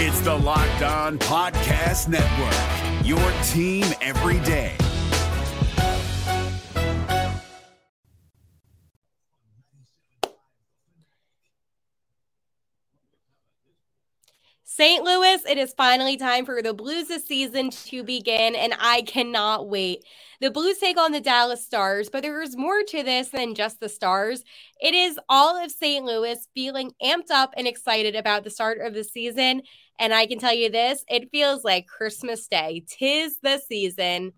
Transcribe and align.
It's 0.00 0.20
the 0.20 0.32
Locked 0.32 0.82
On 0.82 1.18
Podcast 1.18 2.06
Network, 2.06 3.04
your 3.04 3.18
team 3.48 3.84
every 4.00 4.38
day. 4.46 4.76
St. 14.62 15.02
Louis, 15.02 15.44
it 15.46 15.58
is 15.58 15.74
finally 15.76 16.16
time 16.16 16.46
for 16.46 16.62
the 16.62 16.72
Blues 16.72 17.08
season 17.24 17.70
to 17.70 18.04
begin, 18.04 18.54
and 18.54 18.74
I 18.78 19.02
cannot 19.02 19.68
wait. 19.68 20.04
The 20.40 20.52
Blues 20.52 20.78
take 20.78 20.96
on 20.96 21.10
the 21.10 21.20
Dallas 21.20 21.64
Stars, 21.64 22.08
but 22.08 22.22
there 22.22 22.40
is 22.40 22.56
more 22.56 22.84
to 22.84 23.02
this 23.02 23.30
than 23.30 23.56
just 23.56 23.80
the 23.80 23.88
Stars. 23.88 24.44
It 24.80 24.94
is 24.94 25.18
all 25.28 25.60
of 25.60 25.72
St. 25.72 26.04
Louis 26.04 26.46
feeling 26.54 26.92
amped 27.02 27.32
up 27.32 27.52
and 27.56 27.66
excited 27.66 28.14
about 28.14 28.44
the 28.44 28.50
start 28.50 28.80
of 28.80 28.94
the 28.94 29.02
season. 29.02 29.62
And 30.00 30.14
I 30.14 30.26
can 30.26 30.38
tell 30.38 30.54
you 30.54 30.70
this 30.70 31.04
it 31.08 31.30
feels 31.30 31.64
like 31.64 31.88
Christmas 31.88 32.46
Day. 32.46 32.84
Tis 32.88 33.38
the 33.42 33.58
season. 33.58 34.32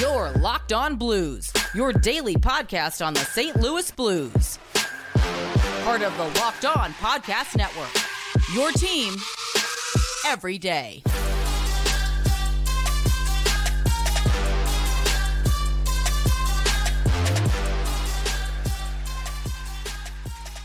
Your 0.00 0.30
Locked 0.32 0.72
On 0.72 0.96
Blues, 0.96 1.52
your 1.74 1.92
daily 1.92 2.34
podcast 2.34 3.04
on 3.04 3.14
the 3.14 3.20
St. 3.20 3.56
Louis 3.56 3.90
Blues. 3.92 4.58
Part 5.84 6.02
of 6.02 6.16
the 6.16 6.40
Locked 6.40 6.64
On 6.64 6.92
Podcast 6.94 7.56
Network. 7.56 7.94
Your 8.54 8.72
team 8.72 9.14
every 10.26 10.58
day. 10.58 11.02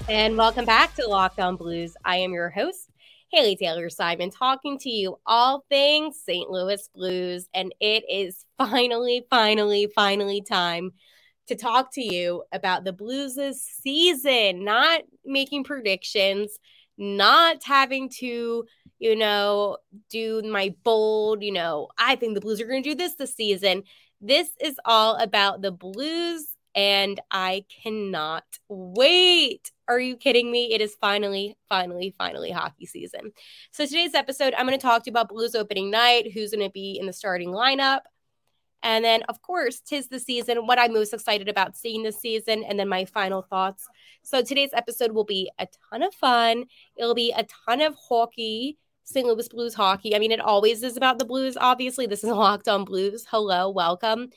And 0.10 0.36
welcome 0.36 0.66
back 0.66 0.96
to 0.96 1.08
Locked 1.08 1.40
On 1.40 1.56
Blues. 1.56 1.96
I 2.04 2.18
am 2.18 2.34
your 2.34 2.50
host, 2.50 2.91
Haley 3.32 3.56
Taylor 3.56 3.90
Simon, 3.90 4.30
talking 4.30 4.78
to 4.80 4.90
you 4.90 5.18
all 5.26 5.64
things 5.70 6.20
St. 6.26 6.50
Louis 6.50 6.90
Blues. 6.94 7.48
And 7.54 7.74
it 7.80 8.04
is 8.10 8.46
finally, 8.58 9.26
finally, 9.30 9.88
finally 9.96 10.42
time 10.42 10.92
to 11.48 11.56
talk 11.56 11.94
to 11.94 12.02
you 12.02 12.44
about 12.52 12.84
the 12.84 12.92
Blues' 12.92 13.62
season, 13.62 14.66
not 14.66 15.02
making 15.26 15.64
predictions, 15.64 16.60
not 16.98 17.64
having 17.64 18.10
to, 18.20 18.66
you 19.00 19.16
know, 19.16 19.78
do 20.10 20.42
my 20.44 20.76
bold, 20.84 21.42
you 21.42 21.54
know, 21.54 21.88
I 21.98 22.18
think 22.18 22.36
the 22.36 22.42
Blues 22.42 22.60
are 22.60 22.68
going 22.68 22.84
to 22.84 22.90
do 22.90 22.96
this 22.96 23.16
this 23.16 23.34
season. 23.34 23.84
This 24.20 24.50
is 24.60 24.76
all 24.84 25.16
about 25.16 25.62
the 25.62 25.72
Blues 25.72 26.48
and 26.76 27.20
I 27.30 27.66
cannot 27.84 28.46
wait. 28.70 29.72
Are 29.88 30.00
you 30.00 30.16
kidding 30.16 30.52
me? 30.52 30.74
It 30.74 30.82
is 30.82 30.96
finally, 31.02 31.58
finally, 31.68 32.14
finally 32.18 32.52
hockey 32.52 32.86
season. 32.86 33.34
So, 33.72 33.86
today's 33.86 34.14
episode, 34.14 34.54
I'm 34.58 34.66
going 34.66 34.78
to 34.78 34.82
talk 34.82 35.04
to 35.04 35.10
you 35.10 35.12
about 35.12 35.30
Blues 35.30 35.56
opening 35.56 35.92
night, 35.92 36.32
who's 36.34 36.52
going 36.52 36.66
to 36.66 36.72
be 36.72 36.98
in 37.00 37.06
the 37.06 37.14
starting 37.14 37.50
lineup. 37.50 38.02
And 38.84 39.06
then, 39.06 39.22
of 39.24 39.42
course, 39.42 39.80
tis 39.80 40.08
the 40.08 40.20
season, 40.20 40.66
what 40.66 40.80
I'm 40.80 40.94
most 40.94 41.14
excited 41.14 41.50
about 41.50 41.78
seeing 41.78 42.04
this 42.04 42.20
season, 42.20 42.64
and 42.64 42.80
then 42.80 42.88
my 42.88 43.06
final 43.06 43.42
thoughts. 43.42 43.88
So, 44.24 44.42
today's 44.42 44.72
episode 44.74 45.12
will 45.12 45.26
be 45.26 45.52
a 45.60 45.68
ton 45.92 46.04
of 46.04 46.14
fun. 46.16 46.66
It'll 46.96 47.16
be 47.16 47.34
a 47.36 47.46
ton 47.66 47.82
of 47.82 47.96
hockey, 47.96 48.78
St. 49.04 49.28
Louis 49.28 49.50
Blues 49.50 49.74
hockey. 49.74 50.16
I 50.16 50.20
mean, 50.20 50.32
it 50.32 50.40
always 50.40 50.84
is 50.84 50.96
about 50.96 51.20
the 51.20 51.26
Blues, 51.26 51.58
obviously. 51.60 52.06
This 52.06 52.24
is 52.24 52.30
Locked 52.30 52.70
on 52.70 52.86
Blues. 52.86 53.26
Hello, 53.30 53.70
welcome 53.70 54.30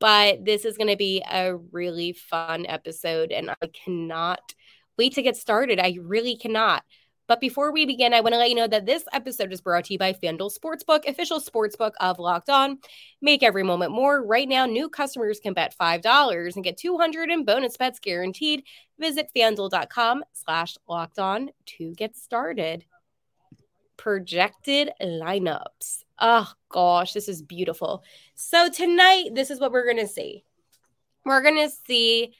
but 0.00 0.44
this 0.44 0.64
is 0.64 0.76
going 0.76 0.88
to 0.88 0.96
be 0.96 1.22
a 1.30 1.54
really 1.56 2.12
fun 2.12 2.66
episode 2.66 3.30
and 3.30 3.50
I 3.50 3.66
cannot 3.68 4.54
wait 4.98 5.14
to 5.14 5.22
get 5.22 5.36
started. 5.36 5.78
I 5.78 5.98
really 6.00 6.36
cannot. 6.36 6.82
But 7.28 7.40
before 7.40 7.70
we 7.72 7.86
begin, 7.86 8.12
I 8.12 8.22
want 8.22 8.32
to 8.32 8.38
let 8.38 8.48
you 8.48 8.56
know 8.56 8.66
that 8.66 8.86
this 8.86 9.04
episode 9.12 9.52
is 9.52 9.60
brought 9.60 9.84
to 9.84 9.92
you 9.92 10.00
by 10.00 10.14
FanDuel 10.14 10.50
Sportsbook, 10.52 11.08
official 11.08 11.38
sportsbook 11.38 11.92
of 12.00 12.18
Locked 12.18 12.50
On. 12.50 12.78
Make 13.22 13.44
every 13.44 13.62
moment 13.62 13.92
more. 13.92 14.26
Right 14.26 14.48
now, 14.48 14.66
new 14.66 14.88
customers 14.88 15.38
can 15.38 15.52
bet 15.52 15.72
$5 15.80 16.56
and 16.56 16.64
get 16.64 16.76
200 16.76 17.30
in 17.30 17.44
bonus 17.44 17.76
bets 17.76 18.00
guaranteed. 18.00 18.64
Visit 18.98 19.28
FanDuel.com 19.34 20.24
slash 20.32 20.76
locked 20.88 21.20
on 21.20 21.50
to 21.78 21.94
get 21.94 22.16
started. 22.16 22.84
Projected 24.00 24.92
lineups. 25.02 26.04
Oh 26.18 26.50
gosh, 26.70 27.12
this 27.12 27.28
is 27.28 27.42
beautiful. 27.42 28.02
So 28.34 28.70
tonight, 28.70 29.34
this 29.34 29.50
is 29.50 29.60
what 29.60 29.72
we're 29.72 29.86
gonna 29.86 30.08
see. 30.08 30.42
We're 31.26 31.42
gonna 31.42 31.68
see 31.68 32.32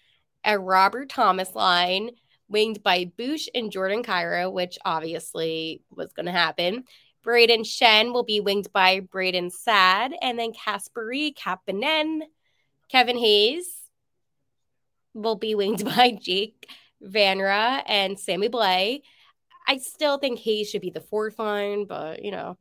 a 0.43 0.59
Robert 0.59 1.11
Thomas 1.11 1.55
line 1.55 2.13
winged 2.49 2.83
by 2.83 3.13
Bush 3.15 3.47
and 3.55 3.71
Jordan 3.71 4.03
Kyrou, 4.03 4.51
which 4.51 4.79
obviously 4.87 5.83
was 5.91 6.15
gonna 6.15 6.33
happen. 6.33 6.85
Brayden 7.23 7.67
Schenn 7.67 8.15
will 8.15 8.25
be 8.25 8.41
winged 8.41 8.73
by 8.73 9.01
Brandon 9.01 9.51
Saad, 9.51 10.15
and 10.23 10.39
then 10.39 10.53
Kasperi 10.55 11.35
Kapanen. 11.37 12.23
Kevin 12.89 13.19
Hayes 13.19 13.67
will 15.13 15.37
be 15.37 15.55
winged 15.55 15.85
by 15.97 16.13
Jake 16.19 16.67
Vrana 17.05 17.83
and 17.85 18.19
Sammy 18.19 18.49
Blais. 18.49 19.03
I 19.67 19.79
still 19.79 20.19
think 20.19 20.41
Hayes 20.41 20.69
should 20.69 20.83
be 20.83 20.91
the 20.91 21.01
fourth 21.01 21.39
line, 21.39 21.87
but 21.87 22.25
you 22.25 22.31
know, 22.31 22.57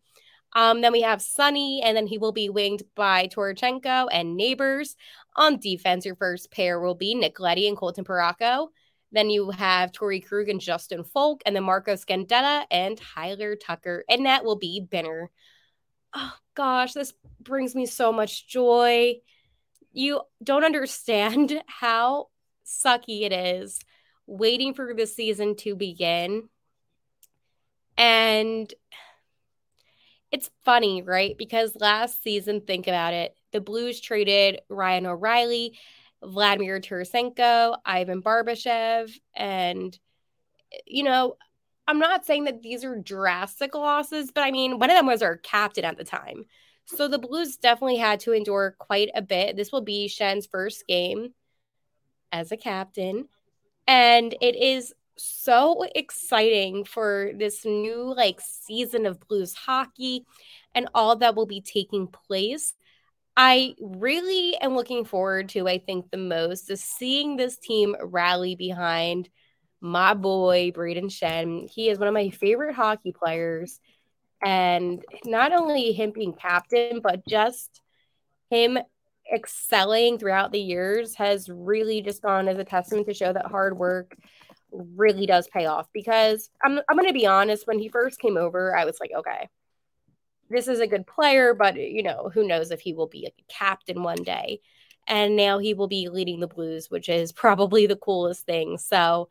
um, 0.54 0.82
then 0.82 0.92
we 0.92 1.02
have 1.02 1.22
Sonny, 1.22 1.82
and 1.84 1.96
then 1.96 2.08
he 2.08 2.18
will 2.18 2.32
be 2.32 2.50
winged 2.50 2.84
by 2.96 3.28
Toropchenko 3.28 4.08
and 4.12 4.36
Neighbours. 4.36 4.96
On 5.36 5.60
defense, 5.60 6.06
your 6.06 6.16
first 6.16 6.52
pair 6.52 6.80
will 6.80 6.96
be 6.96 7.14
Nick 7.14 7.40
Leddy 7.40 7.68
and 7.68 7.78
Colton 7.78 8.04
Parayko. 8.04 8.70
Then 9.12 9.30
you 9.30 9.52
have 9.52 9.92
Torey 9.92 10.26
Krug 10.26 10.50
and 10.50 10.60
Justin 10.60 11.04
Faulk, 11.04 11.42
and 11.46 11.56
then 11.56 11.64
Marco 11.64 11.94
Scandella 11.94 12.66
and 12.72 12.98
Tyler 12.98 13.56
Tucker. 13.56 14.04
And 14.10 14.26
that 14.26 14.44
will 14.44 14.58
be 14.58 14.86
Binner. 14.88 15.28
Oh 16.14 16.34
gosh, 16.56 16.94
this 16.94 17.14
brings 17.40 17.76
me 17.76 17.86
so 17.86 18.12
much 18.12 18.48
joy. 18.48 19.16
You 19.92 20.22
don't 20.44 20.64
understand 20.64 21.62
how 21.68 22.28
sucky 22.66 23.22
it 23.22 23.34
is 23.34 23.80
waiting 24.28 24.74
for 24.76 24.94
the 24.94 25.08
season 25.08 25.56
to 25.56 25.76
begin. 25.76 26.50
And 28.00 28.74
it's 30.32 30.50
funny, 30.64 31.02
right? 31.02 31.38
Because 31.38 31.76
last 31.80 32.24
season, 32.24 32.62
think 32.62 32.88
about 32.88 33.14
it, 33.14 33.36
the 33.52 33.62
Blues 33.62 34.00
traded 34.00 34.62
Ryan 34.70 35.08
O'Reilly, 35.08 35.78
Vladimir 36.24 36.80
Tarasenko, 36.80 37.78
Ivan 37.86 38.22
Barbashev, 38.22 39.12
and 39.36 39.98
you 40.86 41.04
know, 41.04 41.36
I'm 41.88 42.00
not 42.00 42.26
saying 42.26 42.44
that 42.46 42.62
these 42.62 42.86
are 42.86 42.96
drastic 42.96 43.74
losses, 43.74 44.32
but 44.32 44.44
I 44.44 44.52
mean, 44.52 44.80
one 44.80 44.92
of 44.92 44.96
them 44.96 45.08
was 45.08 45.24
our 45.24 45.38
captain 45.38 45.84
at 45.84 45.98
the 45.98 46.04
time. 46.04 46.46
So 46.86 47.08
the 47.08 47.18
Blues 47.20 47.58
definitely 47.58 47.98
had 47.98 48.20
to 48.22 48.32
endure 48.32 48.76
quite 48.78 49.10
a 49.16 49.22
bit. 49.22 49.56
This 49.56 49.72
will 49.72 49.82
be 49.82 50.08
Schenn's 50.08 50.46
first 50.48 50.88
game 50.88 51.34
as 52.32 52.52
a 52.52 52.58
captain. 52.58 53.28
And 53.88 54.36
it 54.40 54.56
is 54.56 54.94
so 55.20 55.86
exciting 55.96 56.86
for 56.86 57.32
this 57.38 57.66
new 57.66 58.14
like 58.16 58.40
season 58.42 59.06
of 59.06 59.20
blues 59.28 59.54
hockey 59.54 60.26
and 60.74 60.90
all 60.94 61.16
that 61.18 61.36
will 61.36 61.46
be 61.46 61.62
taking 61.62 62.08
place. 62.08 62.74
I 63.38 63.76
really 63.80 64.58
am 64.58 64.76
looking 64.76 65.06
forward 65.06 65.50
to, 65.50 65.68
I 65.68 65.78
think, 65.78 66.12
the 66.12 66.18
most 66.18 66.70
is 66.70 66.84
seeing 66.84 67.38
this 67.38 67.58
team 67.58 67.96
rally 68.02 68.56
behind 68.56 69.30
my 69.82 70.14
boy, 70.14 70.72
Brayden 70.72 71.06
Schenn. 71.06 71.70
He 71.70 71.90
is 71.90 72.00
one 72.00 72.08
of 72.08 72.14
my 72.14 72.30
favorite 72.32 72.76
hockey 72.76 73.14
players. 73.14 73.80
And 74.44 75.04
not 75.26 75.54
only 75.54 75.94
him 75.94 76.12
being 76.12 76.34
captain, 76.34 77.00
but 77.02 77.26
just 77.28 77.82
him 78.50 78.78
excelling 79.34 80.18
throughout 80.18 80.52
the 80.52 80.60
years 80.60 81.16
has 81.16 81.50
really 81.50 82.02
just 82.02 82.22
gone 82.22 82.48
as 82.48 82.58
a 82.58 82.64
testament 82.64 83.08
to 83.08 83.14
show 83.14 83.32
that 83.32 83.46
hard 83.46 83.78
work 83.78 84.16
really 84.72 85.26
does 85.26 85.48
pay 85.48 85.66
off 85.66 85.88
because 85.94 86.50
I'm 86.64 86.80
I'm 86.90 86.98
to 87.06 87.14
be 87.14 87.26
honest 87.26 87.68
when 87.68 87.80
he 87.80 87.90
first 87.90 88.20
came 88.20 88.38
over 88.38 88.76
I 88.76 88.86
was 88.86 88.98
like 89.00 89.12
okay 89.18 89.50
this 90.50 90.68
is 90.68 90.80
a 90.80 90.88
good 90.88 91.08
player 91.08 91.54
but 91.54 91.76
you 91.76 92.04
know 92.04 92.30
who 92.34 92.48
knows 92.48 92.72
if 92.72 92.80
he 92.80 92.94
will 92.94 93.08
be 93.08 93.26
a 93.26 93.44
captain 93.52 94.04
one 94.04 94.24
day. 94.24 94.62
And 95.08 95.36
now 95.36 95.58
he 95.58 95.74
will 95.74 95.88
be 95.88 96.10
leading 96.10 96.40
the 96.40 96.48
blues 96.48 96.90
which 96.90 97.10
is 97.10 97.32
probably 97.32 97.88
the 97.88 97.96
coolest 97.96 98.46
thing. 98.46 98.78
So 98.78 99.30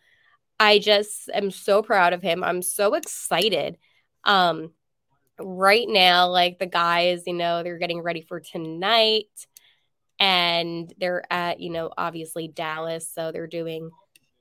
I 0.58 0.80
just 0.80 1.30
am 1.32 1.50
so 1.52 1.82
proud 1.82 2.12
of 2.12 2.22
him. 2.22 2.42
I'm 2.42 2.62
so 2.62 2.94
excited. 2.94 3.78
Um 4.24 4.72
right 5.40 5.86
now 5.88 6.28
like 6.28 6.58
the 6.58 6.66
guys 6.66 7.22
you 7.26 7.32
know 7.32 7.62
they're 7.62 7.78
getting 7.78 8.00
ready 8.00 8.22
for 8.22 8.40
tonight 8.40 9.46
and 10.18 10.92
they're 10.98 11.22
at 11.32 11.60
you 11.60 11.70
know 11.70 11.92
obviously 11.96 12.48
Dallas 12.48 13.08
so 13.08 13.30
they're 13.30 13.46
doing 13.46 13.90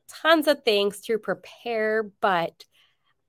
tons 0.08 0.48
of 0.48 0.64
things 0.64 1.02
to 1.02 1.18
prepare, 1.18 2.04
but 2.22 2.66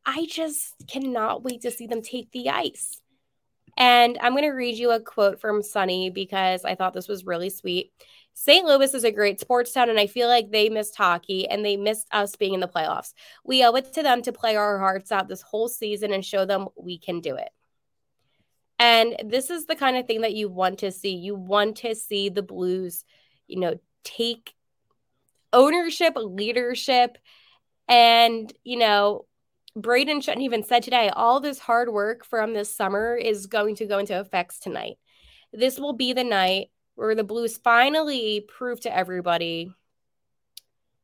I 0.04 0.26
just 0.30 0.74
cannot 0.86 1.42
wait 1.42 1.62
to 1.62 1.70
see 1.70 1.86
them 1.86 2.02
take 2.02 2.30
the 2.30 2.48
ice. 2.50 3.00
And 3.76 4.18
I'm 4.20 4.32
going 4.32 4.44
to 4.44 4.50
read 4.50 4.76
you 4.76 4.90
a 4.90 5.00
quote 5.00 5.40
from 5.40 5.62
Sunny 5.62 6.10
because 6.10 6.64
I 6.64 6.74
thought 6.74 6.94
this 6.94 7.08
was 7.08 7.24
really 7.24 7.50
sweet. 7.50 7.92
St. 8.34 8.66
Louis 8.66 8.94
is 8.94 9.04
a 9.04 9.12
great 9.12 9.40
sports 9.40 9.72
town, 9.72 9.90
and 9.90 9.98
I 9.98 10.06
feel 10.06 10.28
like 10.28 10.50
they 10.50 10.68
missed 10.68 10.96
hockey 10.96 11.48
and 11.48 11.64
they 11.64 11.76
missed 11.76 12.06
us 12.12 12.36
being 12.36 12.54
in 12.54 12.60
the 12.60 12.68
playoffs. 12.68 13.12
We 13.44 13.64
owe 13.64 13.74
it 13.74 13.92
to 13.94 14.02
them 14.02 14.22
to 14.22 14.32
play 14.32 14.56
our 14.56 14.78
hearts 14.78 15.12
out 15.12 15.28
this 15.28 15.42
whole 15.42 15.68
season 15.68 16.12
and 16.12 16.24
show 16.24 16.44
them 16.44 16.68
we 16.76 16.98
can 16.98 17.20
do 17.20 17.36
it. 17.36 17.50
And 18.78 19.16
this 19.24 19.50
is 19.50 19.66
the 19.66 19.76
kind 19.76 19.96
of 19.96 20.06
thing 20.06 20.20
that 20.20 20.34
you 20.34 20.48
want 20.48 20.78
to 20.80 20.92
see. 20.92 21.14
You 21.14 21.34
want 21.34 21.78
to 21.78 21.94
see 21.94 22.28
the 22.28 22.42
Blues, 22.42 23.04
you 23.46 23.58
know, 23.58 23.78
take 24.04 24.54
ownership, 25.52 26.14
leadership, 26.16 27.18
and, 27.88 28.52
you 28.64 28.78
know, 28.78 29.26
Brayden 29.76 30.22
Schenn 30.22 30.40
even 30.40 30.64
said 30.64 30.82
today, 30.82 31.10
all 31.10 31.40
this 31.40 31.58
hard 31.58 31.92
work 31.92 32.24
from 32.24 32.52
this 32.52 32.74
summer 32.74 33.14
is 33.14 33.46
going 33.46 33.76
to 33.76 33.86
go 33.86 33.98
into 33.98 34.18
effects 34.18 34.58
tonight. 34.58 34.96
This 35.52 35.78
will 35.78 35.92
be 35.92 36.12
the 36.12 36.24
night 36.24 36.68
where 36.96 37.14
the 37.14 37.24
Blues 37.24 37.56
finally 37.56 38.44
prove 38.48 38.80
to 38.80 38.94
everybody 38.94 39.72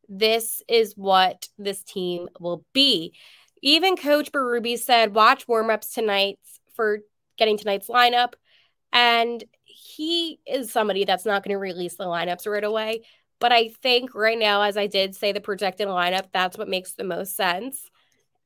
this 0.08 0.62
is 0.68 0.94
what 0.96 1.48
this 1.56 1.82
team 1.82 2.28
will 2.38 2.64
be. 2.72 3.14
Even 3.62 3.96
Coach 3.96 4.30
Berube 4.32 4.78
said, 4.78 5.14
watch 5.14 5.46
warmups 5.46 5.94
tonight 5.94 6.38
for 6.74 6.98
getting 7.38 7.56
tonight's 7.56 7.88
lineup. 7.88 8.34
And 8.92 9.42
he 9.64 10.40
is 10.46 10.70
somebody 10.70 11.04
that's 11.04 11.24
not 11.24 11.42
going 11.42 11.54
to 11.54 11.58
release 11.58 11.96
the 11.96 12.04
lineups 12.04 12.46
right 12.46 12.62
away. 12.62 13.04
But 13.40 13.52
I 13.52 13.68
think 13.68 14.14
right 14.14 14.38
now, 14.38 14.62
as 14.62 14.76
I 14.76 14.86
did 14.86 15.14
say, 15.14 15.32
the 15.32 15.40
projected 15.40 15.88
lineup, 15.88 16.26
that's 16.32 16.56
what 16.56 16.68
makes 16.68 16.92
the 16.92 17.04
most 17.04 17.36
sense. 17.36 17.90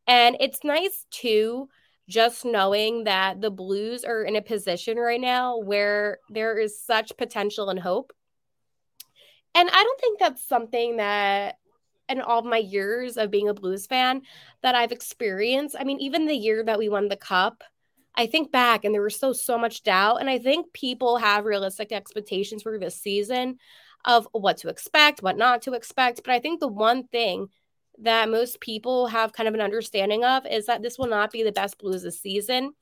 And 0.06 0.36
it's 0.40 0.64
nice 0.64 1.04
too, 1.10 1.68
just 2.08 2.44
knowing 2.44 3.04
that 3.04 3.40
the 3.40 3.50
Blues 3.50 4.04
are 4.04 4.22
in 4.22 4.36
a 4.36 4.42
position 4.42 4.96
right 4.96 5.20
now 5.20 5.58
where 5.58 6.18
there 6.30 6.58
is 6.58 6.80
such 6.80 7.16
potential 7.16 7.68
and 7.68 7.78
hope. 7.78 8.12
And 9.54 9.68
I 9.68 9.82
don't 9.82 10.00
think 10.00 10.18
that's 10.18 10.46
something 10.46 10.96
that 10.96 11.56
in 12.08 12.22
all 12.22 12.42
my 12.42 12.58
years 12.58 13.18
of 13.18 13.30
being 13.30 13.48
a 13.48 13.54
Blues 13.54 13.86
fan 13.86 14.22
that 14.62 14.74
I've 14.74 14.92
experienced. 14.92 15.76
I 15.78 15.84
mean, 15.84 16.00
even 16.00 16.26
the 16.26 16.34
year 16.34 16.64
that 16.64 16.78
we 16.78 16.88
won 16.88 17.08
the 17.08 17.16
cup, 17.16 17.62
I 18.14 18.26
think 18.26 18.50
back 18.50 18.84
and 18.84 18.94
there 18.94 19.02
was 19.02 19.18
so 19.18 19.32
so 19.32 19.56
much 19.56 19.84
doubt 19.84 20.16
and 20.16 20.28
I 20.28 20.38
think 20.38 20.72
people 20.72 21.18
have 21.18 21.44
realistic 21.44 21.92
expectations 21.92 22.64
for 22.64 22.76
this 22.78 22.96
season 22.96 23.58
of 24.04 24.28
what 24.32 24.58
to 24.58 24.68
expect, 24.68 25.22
what 25.22 25.36
not 25.36 25.62
to 25.62 25.72
expect, 25.72 26.22
but 26.24 26.32
I 26.32 26.40
think 26.40 26.60
the 26.60 26.68
one 26.68 27.04
thing 27.04 27.48
that 28.00 28.28
most 28.28 28.60
people 28.60 29.08
have 29.08 29.32
kind 29.32 29.48
of 29.48 29.54
an 29.54 29.60
understanding 29.60 30.24
of 30.24 30.46
is 30.46 30.66
that 30.66 30.82
this 30.82 30.98
will 30.98 31.08
not 31.08 31.32
be 31.32 31.42
the 31.42 31.52
best 31.52 31.78
Blues 31.78 32.02
this 32.02 32.20
season, 32.20 32.72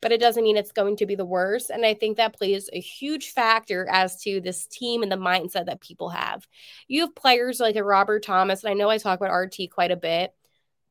but 0.00 0.12
it 0.12 0.20
doesn't 0.20 0.42
mean 0.42 0.56
it's 0.56 0.72
going 0.72 0.96
to 0.96 1.06
be 1.06 1.14
the 1.14 1.26
worst. 1.26 1.70
And 1.70 1.84
I 1.84 1.94
think 1.94 2.16
that 2.16 2.36
plays 2.36 2.70
a 2.72 2.80
huge 2.80 3.30
factor 3.30 3.86
as 3.90 4.20
to 4.22 4.40
this 4.40 4.66
team 4.66 5.02
and 5.02 5.12
the 5.12 5.16
mindset 5.16 5.66
that 5.66 5.80
people 5.80 6.08
have. 6.08 6.46
You 6.88 7.02
have 7.02 7.14
players 7.14 7.60
like 7.60 7.76
a 7.76 7.84
Robert 7.84 8.24
Thomas, 8.24 8.64
and 8.64 8.70
I 8.70 8.74
know 8.74 8.88
I 8.88 8.98
talk 8.98 9.20
about 9.20 9.32
RT 9.32 9.70
quite 9.70 9.90
a 9.90 9.96
bit, 9.96 10.34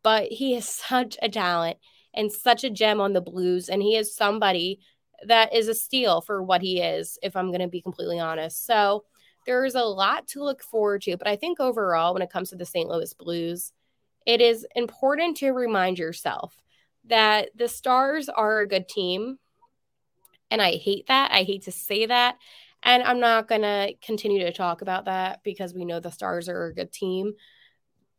but 0.03 0.31
he 0.31 0.55
is 0.55 0.67
such 0.89 1.17
a 1.21 1.29
talent 1.29 1.77
and 2.13 2.31
such 2.31 2.63
a 2.63 2.69
gem 2.69 3.01
on 3.01 3.13
the 3.13 3.21
Blues. 3.21 3.67
And 3.67 3.81
he 3.81 3.95
is 3.95 4.15
somebody 4.15 4.79
that 5.27 5.53
is 5.53 5.67
a 5.67 5.75
steal 5.75 6.21
for 6.21 6.41
what 6.41 6.61
he 6.61 6.81
is, 6.81 7.17
if 7.21 7.35
I'm 7.35 7.47
going 7.47 7.61
to 7.61 7.67
be 7.67 7.81
completely 7.81 8.19
honest. 8.19 8.65
So 8.65 9.03
there's 9.45 9.75
a 9.75 9.83
lot 9.83 10.27
to 10.29 10.43
look 10.43 10.63
forward 10.63 11.01
to. 11.03 11.17
But 11.17 11.27
I 11.27 11.35
think 11.35 11.59
overall, 11.59 12.13
when 12.13 12.21
it 12.21 12.29
comes 12.29 12.49
to 12.49 12.55
the 12.55 12.65
St. 12.65 12.89
Louis 12.89 13.13
Blues, 13.13 13.73
it 14.25 14.41
is 14.41 14.65
important 14.75 15.37
to 15.37 15.51
remind 15.51 15.97
yourself 15.97 16.55
that 17.05 17.49
the 17.55 17.67
Stars 17.67 18.29
are 18.29 18.59
a 18.59 18.67
good 18.67 18.87
team. 18.87 19.39
And 20.49 20.61
I 20.61 20.73
hate 20.73 21.07
that. 21.07 21.31
I 21.31 21.43
hate 21.43 21.63
to 21.63 21.71
say 21.71 22.05
that. 22.05 22.37
And 22.83 23.03
I'm 23.03 23.19
not 23.19 23.47
going 23.47 23.61
to 23.61 23.93
continue 24.01 24.39
to 24.45 24.53
talk 24.53 24.81
about 24.81 25.05
that 25.05 25.41
because 25.43 25.73
we 25.73 25.85
know 25.85 25.99
the 25.99 26.11
Stars 26.11 26.49
are 26.49 26.65
a 26.65 26.73
good 26.73 26.91
team. 26.91 27.33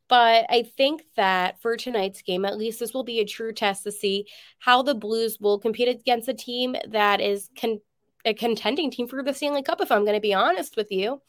But 0.09 0.47
I 0.51 0.65
think 0.77 1.05
that 1.17 1.61
for 1.63 1.77
tonight's 1.77 2.23
game, 2.23 2.45
at 2.45 2.59
least 2.59 2.81
this 2.81 2.93
will 2.93 3.05
be 3.05 3.21
a 3.21 3.25
true 3.25 3.53
test 3.53 3.85
to 3.85 3.93
see 3.93 4.27
how 4.59 4.83
the 4.83 4.95
Blues 4.95 5.39
will 5.41 5.59
compete 5.59 5.89
against 5.89 6.29
a 6.29 6.35
team 6.35 6.77
that 6.89 7.21
is 7.21 7.49
con- 7.59 7.81
a 8.25 8.35
contending 8.35 8.91
team 8.91 9.09
for 9.09 9.23
the 9.23 9.35
Stanley 9.35 9.63
Cup. 9.63 9.81
If 9.81 9.91
I'm 9.91 10.05
going 10.05 10.17
to 10.17 10.21
be 10.21 10.35
honest 10.35 10.77
with 10.77 10.91
you, 10.91 11.21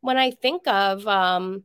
when 0.00 0.16
I 0.16 0.30
think 0.30 0.66
of 0.66 1.06
um, 1.06 1.64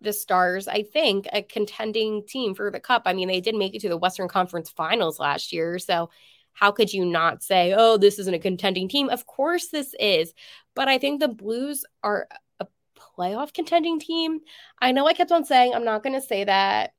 the 0.00 0.12
Stars, 0.12 0.68
I 0.68 0.82
think 0.82 1.26
a 1.32 1.42
contending 1.42 2.26
team 2.26 2.54
for 2.54 2.70
the 2.70 2.80
Cup. 2.80 3.02
I 3.06 3.12
mean, 3.12 3.28
they 3.28 3.40
did 3.40 3.54
make 3.54 3.74
it 3.74 3.80
to 3.82 3.88
the 3.88 3.96
Western 3.96 4.28
Conference 4.28 4.70
Finals 4.70 5.18
last 5.18 5.52
year, 5.52 5.78
so 5.78 6.10
how 6.52 6.72
could 6.72 6.92
you 6.92 7.04
not 7.04 7.42
say, 7.42 7.74
"Oh, 7.76 7.96
this 7.96 8.18
isn't 8.18 8.34
a 8.34 8.38
contending 8.38 8.88
team"? 8.88 9.08
Of 9.10 9.26
course, 9.26 9.68
this 9.68 9.94
is. 10.00 10.32
But 10.74 10.88
I 10.88 10.98
think 10.98 11.20
the 11.20 11.28
Blues 11.28 11.84
are 12.02 12.28
a 12.60 12.66
playoff 12.96 13.52
contending 13.52 13.98
team. 13.98 14.40
I 14.80 14.92
know 14.92 15.06
I 15.06 15.14
kept 15.14 15.32
on 15.32 15.44
saying 15.44 15.74
I'm 15.74 15.84
not 15.84 16.02
going 16.02 16.14
to 16.14 16.26
say 16.26 16.44
that. 16.44 16.92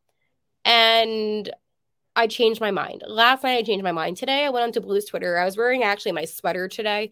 And 0.65 1.49
I 2.17 2.25
changed 2.25 2.59
my 2.59 2.71
mind. 2.71 3.03
Last 3.07 3.43
night 3.43 3.59
I 3.59 3.61
changed 3.61 3.83
my 3.83 3.91
mind. 3.91 4.17
Today 4.17 4.43
I 4.43 4.49
went 4.49 4.63
onto 4.63 4.81
Blues 4.81 5.05
Twitter. 5.05 5.37
I 5.37 5.45
was 5.45 5.55
wearing 5.55 5.83
actually 5.83 6.13
my 6.13 6.25
sweater 6.25 6.67
today. 6.67 7.11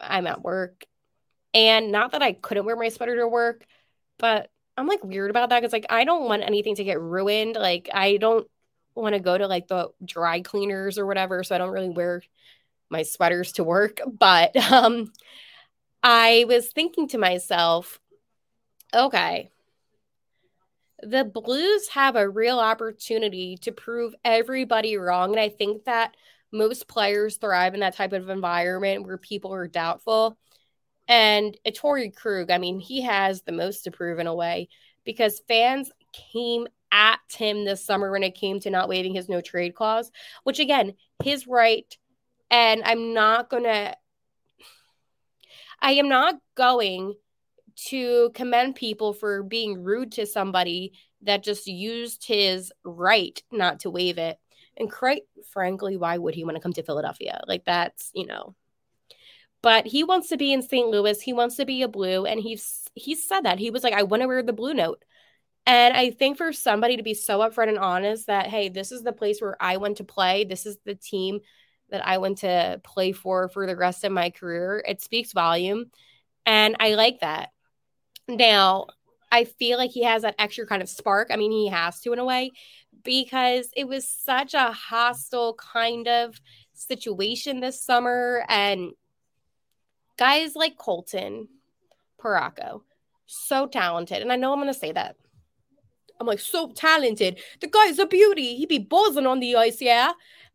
I'm 0.00 0.26
at 0.26 0.42
work. 0.42 0.86
And 1.52 1.92
not 1.92 2.12
that 2.12 2.22
I 2.22 2.32
couldn't 2.32 2.64
wear 2.64 2.76
my 2.76 2.88
sweater 2.88 3.16
to 3.16 3.28
work, 3.28 3.66
but 4.18 4.50
I'm 4.78 4.86
like 4.86 5.04
weird 5.04 5.28
about 5.28 5.50
that 5.50 5.60
because 5.60 5.74
like 5.74 5.84
I 5.90 6.04
don't 6.04 6.24
want 6.24 6.42
anything 6.42 6.76
to 6.76 6.84
get 6.84 6.98
ruined. 6.98 7.56
Like 7.56 7.90
I 7.92 8.16
don't 8.16 8.48
want 8.94 9.14
to 9.14 9.20
go 9.20 9.36
to 9.36 9.46
like 9.46 9.68
the 9.68 9.90
dry 10.02 10.40
cleaners 10.40 10.96
or 10.96 11.04
whatever. 11.04 11.44
So 11.44 11.54
I 11.54 11.58
don't 11.58 11.72
really 11.72 11.90
wear 11.90 12.22
my 12.88 13.02
sweaters 13.02 13.52
to 13.52 13.64
work. 13.64 14.00
But 14.18 14.56
um 14.72 15.12
I 16.02 16.46
was 16.48 16.72
thinking 16.72 17.08
to 17.08 17.18
myself, 17.18 18.00
okay, 18.94 19.50
the 21.02 21.24
Blues 21.24 21.88
have 21.88 22.16
a 22.16 22.28
real 22.28 22.58
opportunity 22.58 23.56
to 23.62 23.72
prove 23.72 24.14
everybody 24.24 24.96
wrong. 24.96 25.30
And 25.30 25.40
I 25.40 25.48
think 25.48 25.84
that 25.84 26.16
most 26.52 26.88
players 26.88 27.36
thrive 27.36 27.74
in 27.74 27.80
that 27.80 27.96
type 27.96 28.12
of 28.12 28.28
environment 28.28 29.06
where 29.06 29.18
people 29.18 29.52
are 29.54 29.68
doubtful. 29.68 30.36
And 31.08 31.56
uh, 31.66 31.70
Torey 31.70 32.14
Krug, 32.14 32.50
I 32.50 32.58
mean, 32.58 32.80
he 32.80 33.02
has 33.02 33.42
the 33.42 33.52
most 33.52 33.84
to 33.84 33.90
prove 33.90 34.18
in 34.18 34.26
a 34.26 34.34
way 34.34 34.68
because 35.04 35.42
fans 35.48 35.90
came 36.12 36.66
at 36.92 37.20
him 37.32 37.64
this 37.64 37.84
summer 37.84 38.10
when 38.10 38.22
it 38.22 38.34
came 38.34 38.60
to 38.60 38.70
not 38.70 38.88
waiving 38.88 39.14
his 39.14 39.28
no 39.28 39.40
trade 39.40 39.74
clause, 39.74 40.10
which 40.44 40.58
again, 40.58 40.94
his 41.22 41.46
right. 41.46 41.96
And 42.50 42.82
I'm 42.84 43.14
not 43.14 43.48
going 43.48 43.64
to 43.64 43.96
I 45.82 45.92
am 45.92 46.08
not 46.08 46.34
going 46.56 47.14
to 47.88 48.30
commend 48.34 48.74
people 48.74 49.12
for 49.12 49.42
being 49.42 49.82
rude 49.82 50.12
to 50.12 50.26
somebody 50.26 50.92
that 51.22 51.42
just 51.42 51.66
used 51.66 52.26
his 52.26 52.72
right 52.84 53.42
not 53.50 53.80
to 53.80 53.90
waive 53.90 54.18
it. 54.18 54.38
And 54.76 54.90
quite 54.90 55.22
frankly, 55.52 55.96
why 55.96 56.16
would 56.16 56.34
he 56.34 56.44
want 56.44 56.56
to 56.56 56.62
come 56.62 56.72
to 56.72 56.82
Philadelphia? 56.82 57.40
Like 57.46 57.64
that's, 57.64 58.10
you 58.14 58.26
know. 58.26 58.54
But 59.62 59.86
he 59.86 60.04
wants 60.04 60.28
to 60.28 60.38
be 60.38 60.52
in 60.52 60.62
St. 60.62 60.88
Louis. 60.88 61.20
He 61.20 61.34
wants 61.34 61.56
to 61.56 61.66
be 61.66 61.82
a 61.82 61.88
blue. 61.88 62.24
And 62.24 62.40
he's 62.40 62.88
he 62.94 63.14
said 63.14 63.42
that. 63.42 63.58
He 63.58 63.70
was 63.70 63.84
like, 63.84 63.92
I 63.92 64.04
want 64.04 64.22
to 64.22 64.26
wear 64.26 64.42
the 64.42 64.54
blue 64.54 64.72
note. 64.72 65.04
And 65.66 65.94
I 65.94 66.10
think 66.10 66.38
for 66.38 66.52
somebody 66.52 66.96
to 66.96 67.02
be 67.02 67.14
so 67.14 67.40
upfront 67.40 67.68
and 67.68 67.78
honest 67.78 68.26
that, 68.28 68.46
hey, 68.46 68.70
this 68.70 68.90
is 68.90 69.02
the 69.02 69.12
place 69.12 69.40
where 69.40 69.56
I 69.60 69.76
went 69.76 69.98
to 69.98 70.04
play. 70.04 70.44
This 70.44 70.64
is 70.64 70.78
the 70.84 70.94
team 70.94 71.40
that 71.90 72.06
I 72.06 72.18
went 72.18 72.38
to 72.38 72.80
play 72.82 73.12
for 73.12 73.48
for 73.48 73.66
the 73.66 73.76
rest 73.76 74.04
of 74.04 74.12
my 74.12 74.30
career. 74.30 74.82
It 74.86 75.02
speaks 75.02 75.32
volume. 75.32 75.90
And 76.46 76.76
I 76.80 76.94
like 76.94 77.20
that. 77.20 77.50
Now, 78.30 78.86
I 79.32 79.44
feel 79.44 79.78
like 79.78 79.90
he 79.90 80.04
has 80.04 80.22
that 80.22 80.34
extra 80.38 80.66
kind 80.66 80.82
of 80.82 80.88
spark. 80.88 81.28
I 81.30 81.36
mean, 81.36 81.52
he 81.52 81.68
has 81.68 82.00
to 82.00 82.12
in 82.12 82.18
a 82.18 82.24
way 82.24 82.52
because 83.04 83.70
it 83.76 83.86
was 83.86 84.08
such 84.08 84.54
a 84.54 84.72
hostile 84.72 85.54
kind 85.54 86.08
of 86.08 86.40
situation 86.72 87.60
this 87.60 87.80
summer. 87.80 88.44
And 88.48 88.92
guys 90.16 90.56
like 90.56 90.76
Colton 90.76 91.48
Parayko, 92.20 92.82
so 93.26 93.66
talented. 93.66 94.22
And 94.22 94.32
I 94.32 94.36
know 94.36 94.52
I'm 94.52 94.58
going 94.58 94.72
to 94.72 94.78
say 94.78 94.92
that. 94.92 95.16
I'm 96.20 96.26
like, 96.26 96.40
so 96.40 96.70
talented. 96.72 97.40
The 97.60 97.66
guy's 97.66 97.98
a 97.98 98.06
beauty. 98.06 98.56
He'd 98.56 98.68
be 98.68 98.78
buzzing 98.78 99.26
on 99.26 99.40
the 99.40 99.56
ice, 99.56 99.80
yeah. 99.80 100.12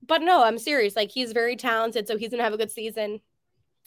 But 0.08 0.22
no, 0.22 0.44
I'm 0.44 0.60
serious. 0.60 0.96
Like 0.96 1.10
he's 1.10 1.32
very 1.32 1.56
talented, 1.56 2.08
so 2.08 2.18
he's 2.18 2.30
gonna 2.30 2.44
have 2.44 2.54
a 2.54 2.58
good 2.58 2.72
season. 2.72 3.22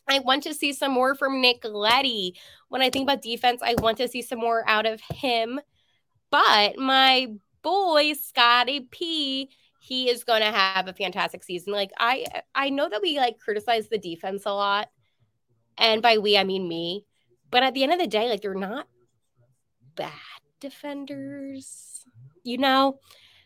I 0.08 0.20
want 0.20 0.42
to 0.44 0.54
see 0.54 0.72
some 0.72 0.92
more 0.92 1.14
from 1.14 1.40
Nick 1.40 1.64
Leddy. 1.64 2.34
When 2.68 2.82
I 2.82 2.90
think 2.90 3.04
about 3.04 3.22
defense, 3.22 3.60
I 3.62 3.74
want 3.78 3.98
to 3.98 4.08
see 4.08 4.22
some 4.22 4.38
more 4.38 4.64
out 4.68 4.86
of 4.86 5.00
him. 5.00 5.60
But 6.30 6.78
my 6.78 7.28
boy 7.62 8.14
Scotty 8.14 8.80
P, 8.90 9.50
he 9.80 10.10
is 10.10 10.24
going 10.24 10.42
to 10.42 10.52
have 10.52 10.88
a 10.88 10.92
fantastic 10.92 11.44
season. 11.44 11.72
Like 11.72 11.90
I 11.98 12.24
I 12.54 12.70
know 12.70 12.88
that 12.88 13.02
we 13.02 13.18
like 13.18 13.38
criticize 13.38 13.88
the 13.88 13.98
defense 13.98 14.44
a 14.46 14.52
lot. 14.52 14.88
And 15.76 16.02
by 16.02 16.18
we 16.18 16.36
I 16.36 16.44
mean 16.44 16.68
me. 16.68 17.04
But 17.50 17.62
at 17.62 17.74
the 17.74 17.82
end 17.82 17.92
of 17.92 17.98
the 17.98 18.06
day, 18.06 18.28
like 18.28 18.42
they're 18.42 18.54
not 18.54 18.88
bad 19.94 20.12
defenders. 20.60 22.04
You 22.44 22.58
know, 22.58 23.00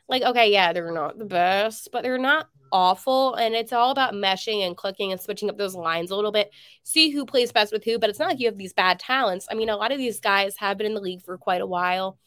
like, 0.09 0.23
okay, 0.23 0.53
yeah, 0.53 0.73
they're 0.73 0.93
not 0.93 1.19
the 1.19 1.25
best, 1.25 1.89
but 1.93 2.03
they're 2.03 2.19
not 2.19 2.49
awful. 2.73 3.35
And 3.35 3.55
it's 3.55 3.73
all 3.73 3.91
about 3.91 4.15
meshing 4.15 4.67
and 4.67 4.77
clicking 4.77 5.13
and 5.13 5.21
switching 5.21 5.49
up 5.49 5.59
those 5.59 5.75
lines 5.75 6.11
a 6.11 6.17
little 6.17 6.33
bit. 6.33 6.51
See 6.83 7.11
who 7.11 7.25
plays 7.25 7.53
best 7.53 7.73
with 7.73 7.85
who. 7.85 7.99
But 7.99 8.11
it's 8.11 8.19
not 8.19 8.29
like 8.29 8.41
you 8.41 8.49
have 8.49 8.59
these 8.59 8.73
bad 8.73 8.99
talents. 8.99 9.47
I 9.51 9.55
mean, 9.55 9.69
a 9.69 9.77
lot 9.77 9.93
of 9.93 9.99
these 9.99 10.19
guys 10.19 10.57
have 10.57 10.79
been 10.79 10.87
in 10.87 10.95
the 10.95 11.01
league 11.01 11.23
for 11.23 11.39
quite 11.39 11.61
a 11.61 11.67
while. 11.67 12.19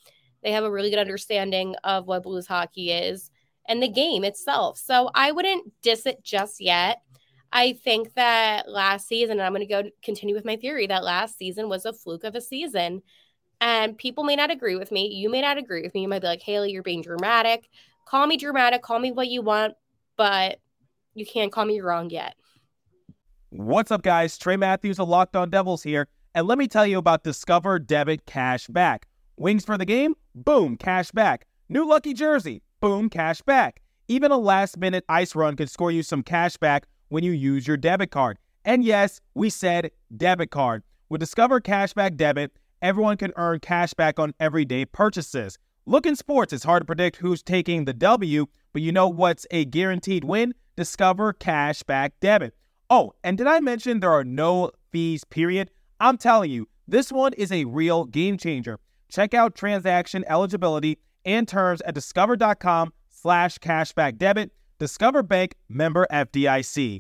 They 0.44 0.52
have 0.52 0.64
a 0.64 0.72
really 0.72 0.92
good 0.92 1.00
understanding 1.00 1.76
of 1.84 2.06
what 2.06 2.24
blues 2.24 2.48
hockey 2.48 2.92
is 2.92 3.32
and 3.68 3.82
the 3.82 3.88
game 3.88 4.24
itself. 4.24 4.78
So 4.78 5.10
I 5.14 5.32
wouldn't 5.32 5.74
diss 5.82 6.06
it 6.06 6.24
just 6.24 6.62
yet. 6.62 7.02
I 7.52 7.74
think 7.74 8.14
that 8.14 8.70
last 8.70 9.08
season, 9.08 9.40
I'm 9.40 9.54
going 9.54 9.68
to 9.68 9.84
go 9.84 9.90
continue 10.04 10.36
with 10.36 10.46
my 10.46 10.56
theory 10.56 10.88
that 10.88 11.04
last 11.04 11.38
season 11.38 11.70
was 11.70 11.86
a 11.86 11.94
fluke 11.94 12.24
of 12.24 12.36
a 12.36 12.42
season. 12.42 13.02
And 13.62 13.98
people 13.98 14.24
may 14.24 14.36
not 14.36 14.52
agree 14.52 14.76
with 14.76 14.92
me. 14.92 15.08
You 15.08 15.30
may 15.30 15.42
not 15.42 15.58
agree 15.58 15.82
with 15.82 15.94
me. 15.94 16.02
You 16.02 16.08
might 16.10 16.22
be 16.22 16.28
like, 16.28 16.42
Haley, 16.42 16.72
you're 16.72 16.84
being 16.84 17.02
dramatic. 17.02 17.70
Call 18.06 18.28
me 18.28 18.38
dramatic. 18.38 18.82
Call 18.82 19.00
me 19.00 19.12
what 19.12 19.30
you 19.30 19.42
want, 19.42 19.74
but 20.18 20.60
you 21.14 21.26
can't 21.26 21.52
call 21.52 21.66
me 21.66 21.82
wrong 21.82 22.10
yet. 22.10 22.36
What's 23.50 23.92
up, 23.92 24.02
guys? 24.04 24.38
Trey 24.38 24.58
Matthews 24.58 25.00
of 25.00 25.08
Locked 25.08 25.36
On 25.36 25.50
Devils 25.50 25.84
here. 25.84 26.08
And 26.34 26.48
let 26.48 26.58
me 26.58 26.68
tell 26.68 26.86
you 26.86 26.98
about 26.98 27.24
Discover 27.24 27.80
Debit 27.80 28.26
Cash 28.26 28.68
Back. 28.68 29.08
Wings 29.38 29.66
for 29.66 29.78
the 29.78 29.86
game? 29.86 30.16
Boom, 30.34 30.78
cash 30.78 31.12
back. 31.12 31.46
New 31.70 31.88
lucky 31.88 32.14
jersey? 32.14 32.62
Boom, 32.82 33.10
cash 33.10 33.42
back. 33.42 33.82
Even 34.08 34.32
a 34.32 34.38
last 34.38 34.78
minute 34.78 35.04
ice 35.10 35.36
run 35.36 35.56
can 35.56 35.68
score 35.68 35.92
you 35.92 36.04
some 36.04 36.24
cash 36.24 36.58
back 36.58 36.88
when 37.10 37.24
you 37.24 37.32
use 37.32 37.68
your 37.68 37.78
debit 37.78 38.12
card. 38.12 38.38
And 38.64 38.84
yes, 38.84 39.22
we 39.34 39.50
said 39.50 39.92
debit 40.16 40.52
card. 40.52 40.84
With 41.08 41.22
Discover 41.22 41.62
Cashback 41.62 42.18
Debit, 42.18 42.52
everyone 42.82 43.18
can 43.18 43.32
earn 43.36 43.60
cash 43.60 43.94
back 43.94 44.20
on 44.20 44.34
everyday 44.40 44.86
purchases. 44.86 45.60
Look 45.86 46.08
in 46.08 46.16
sports, 46.16 46.52
it's 46.52 46.64
hard 46.64 46.82
to 46.82 46.86
predict 46.86 47.18
who's 47.18 47.44
taking 47.44 47.86
the 47.86 47.94
W, 47.94 48.48
but 48.76 48.82
you 48.82 48.92
know 48.92 49.08
what's 49.08 49.48
a 49.52 49.64
guaranteed 49.64 50.26
win? 50.26 50.54
Discover 50.76 51.36
Cashback 51.36 52.12
Debit. 52.20 52.54
Oh, 52.90 53.14
and 53.24 53.38
did 53.38 53.48
I 53.48 53.62
mention 53.62 54.02
there 54.02 54.12
are 54.12 54.26
no 54.26 54.72
fees, 54.92 55.24
period? 55.24 55.72
I'm 56.02 56.18
telling 56.18 56.52
you, 56.52 56.68
this 56.86 57.10
one 57.10 57.32
is 57.36 57.54
a 57.54 57.64
real 57.64 58.04
game 58.04 58.38
changer. 58.38 58.80
Check 59.08 59.34
out 59.34 59.56
transaction 59.56 60.26
eligibility 60.28 60.98
and 61.24 61.48
terms 61.48 61.80
at 61.84 61.96
discover.com 61.96 62.92
slash 63.10 63.60
cashback 63.60 64.18
debit. 64.18 64.52
Discover 64.78 65.24
Bank 65.24 65.56
member 65.70 66.06
FDIC. 66.12 67.00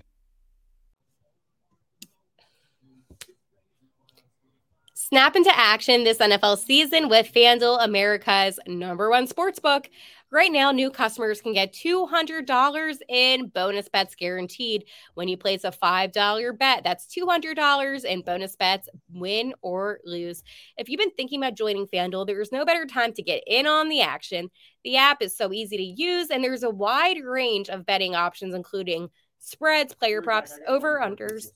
Snap 4.93 5.35
into 5.35 5.55
action 5.55 6.05
this 6.05 6.19
NFL 6.19 6.57
season 6.57 7.09
with 7.09 7.31
FanDuel, 7.31 7.83
America's 7.83 8.59
number 8.65 9.09
one 9.09 9.27
sports 9.27 9.59
book. 9.59 9.89
Right 10.31 10.51
now, 10.51 10.71
new 10.71 10.89
customers 10.89 11.39
can 11.39 11.53
get 11.53 11.71
$200 11.73 13.01
in 13.07 13.47
bonus 13.47 13.87
bets 13.87 14.15
guaranteed 14.15 14.85
when 15.13 15.27
you 15.27 15.37
place 15.37 15.63
a 15.63 15.71
$5 15.71 16.51
bet. 16.51 16.83
That's 16.83 17.07
$200 17.07 18.03
in 18.03 18.21
bonus 18.21 18.55
bets, 18.55 18.89
win 19.13 19.53
or 19.61 19.99
lose. 20.03 20.43
If 20.77 20.89
you've 20.89 20.99
been 20.99 21.11
thinking 21.11 21.41
about 21.41 21.55
joining 21.55 21.87
FanDuel, 21.87 22.27
there's 22.27 22.51
no 22.51 22.65
better 22.65 22.85
time 22.85 23.13
to 23.13 23.21
get 23.21 23.43
in 23.47 23.65
on 23.67 23.87
the 23.87 24.01
action. 24.01 24.49
The 24.83 24.97
app 24.97 25.21
is 25.21 25.37
so 25.37 25.53
easy 25.53 25.77
to 25.77 25.83
use, 25.83 26.29
and 26.29 26.43
there's 26.43 26.63
a 26.63 26.69
wide 26.69 27.23
range 27.23 27.69
of 27.69 27.85
betting 27.85 28.15
options, 28.15 28.53
including 28.55 29.09
spreads, 29.39 29.93
player 29.93 30.21
props, 30.21 30.59
over 30.67 30.99
unders, 30.99 31.47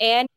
and 0.00 0.28